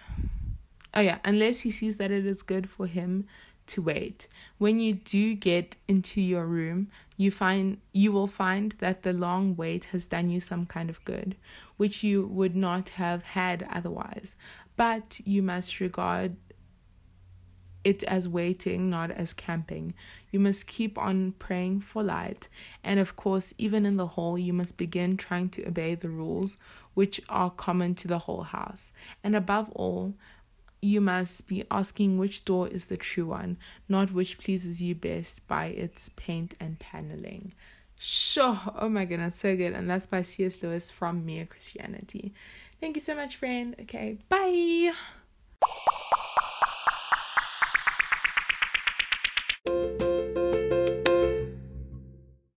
Oh 0.94 1.02
yeah, 1.02 1.20
unless 1.24 1.62
he 1.62 1.72
sees 1.72 1.96
that 1.98 2.12
it 2.12 2.26
is 2.26 2.42
good 2.42 2.70
for 2.70 2.86
him 2.86 3.26
to 3.68 3.82
wait. 3.82 4.28
When 4.58 4.80
you 4.80 4.96
do 4.96 5.36
get 5.36 5.78
into 5.88 6.20
your 6.20 6.46
room, 6.46 6.90
you 7.16 7.32
find 7.32 7.78
you 7.94 8.12
will 8.12 8.28
find 8.28 8.74
that 8.80 9.04
the 9.04 9.14
long 9.14 9.56
wait 9.56 9.86
has 9.86 10.08
done 10.08 10.30
you 10.30 10.42
some 10.42 10.66
kind 10.66 10.90
of 10.90 11.04
good, 11.06 11.38
which 11.78 12.04
you 12.04 12.26
would 12.26 12.56
not 12.56 12.90
have 12.90 13.24
had 13.24 13.66
otherwise 13.72 14.36
but 14.80 15.20
you 15.26 15.44
must 15.44 15.82
regard 15.82 16.38
it 17.84 18.02
as 18.04 18.30
waiting, 18.30 18.90
not 18.90 19.12
as 19.12 19.34
camping. 19.34 19.94
You 20.32 20.40
must 20.40 20.68
keep 20.68 20.98
on 20.98 21.34
praying 21.34 21.82
for 21.82 22.02
light. 22.02 22.48
And 22.82 22.98
of 22.98 23.18
course, 23.18 23.54
even 23.58 23.86
in 23.86 23.98
the 23.98 24.08
hall, 24.08 24.38
you 24.38 24.54
must 24.54 24.78
begin 24.78 25.18
trying 25.18 25.50
to 25.50 25.68
obey 25.68 25.96
the 25.96 26.08
rules 26.08 26.56
which 26.94 27.20
are 27.28 27.50
common 27.50 27.94
to 27.96 28.08
the 28.08 28.20
whole 28.20 28.44
house. 28.44 28.94
And 29.22 29.36
above 29.36 29.70
all, 29.72 30.14
you 30.82 31.02
must 31.02 31.50
be 31.50 31.66
asking 31.70 32.18
which 32.18 32.46
door 32.46 32.70
is 32.70 32.86
the 32.86 32.96
true 32.96 33.26
one, 33.26 33.58
not 33.90 34.14
which 34.14 34.38
pleases 34.38 34.82
you 34.82 34.96
best 34.96 35.46
by 35.46 35.66
its 35.66 36.08
paint 36.16 36.56
and 36.58 36.80
paneling. 36.80 37.52
Sure. 37.98 38.58
Oh 38.78 38.88
my 38.88 39.04
goodness, 39.04 39.36
so 39.36 39.58
good. 39.58 39.74
And 39.74 39.90
that's 39.90 40.06
by 40.06 40.22
C.S. 40.22 40.64
Lewis 40.64 40.90
from 40.90 41.26
Mere 41.26 41.46
Christianity. 41.46 42.34
Thank 42.80 42.96
you 42.96 43.02
so 43.02 43.16
much, 43.16 43.36
friend. 43.36 43.76
Okay, 43.82 44.18
bye. 44.30 44.94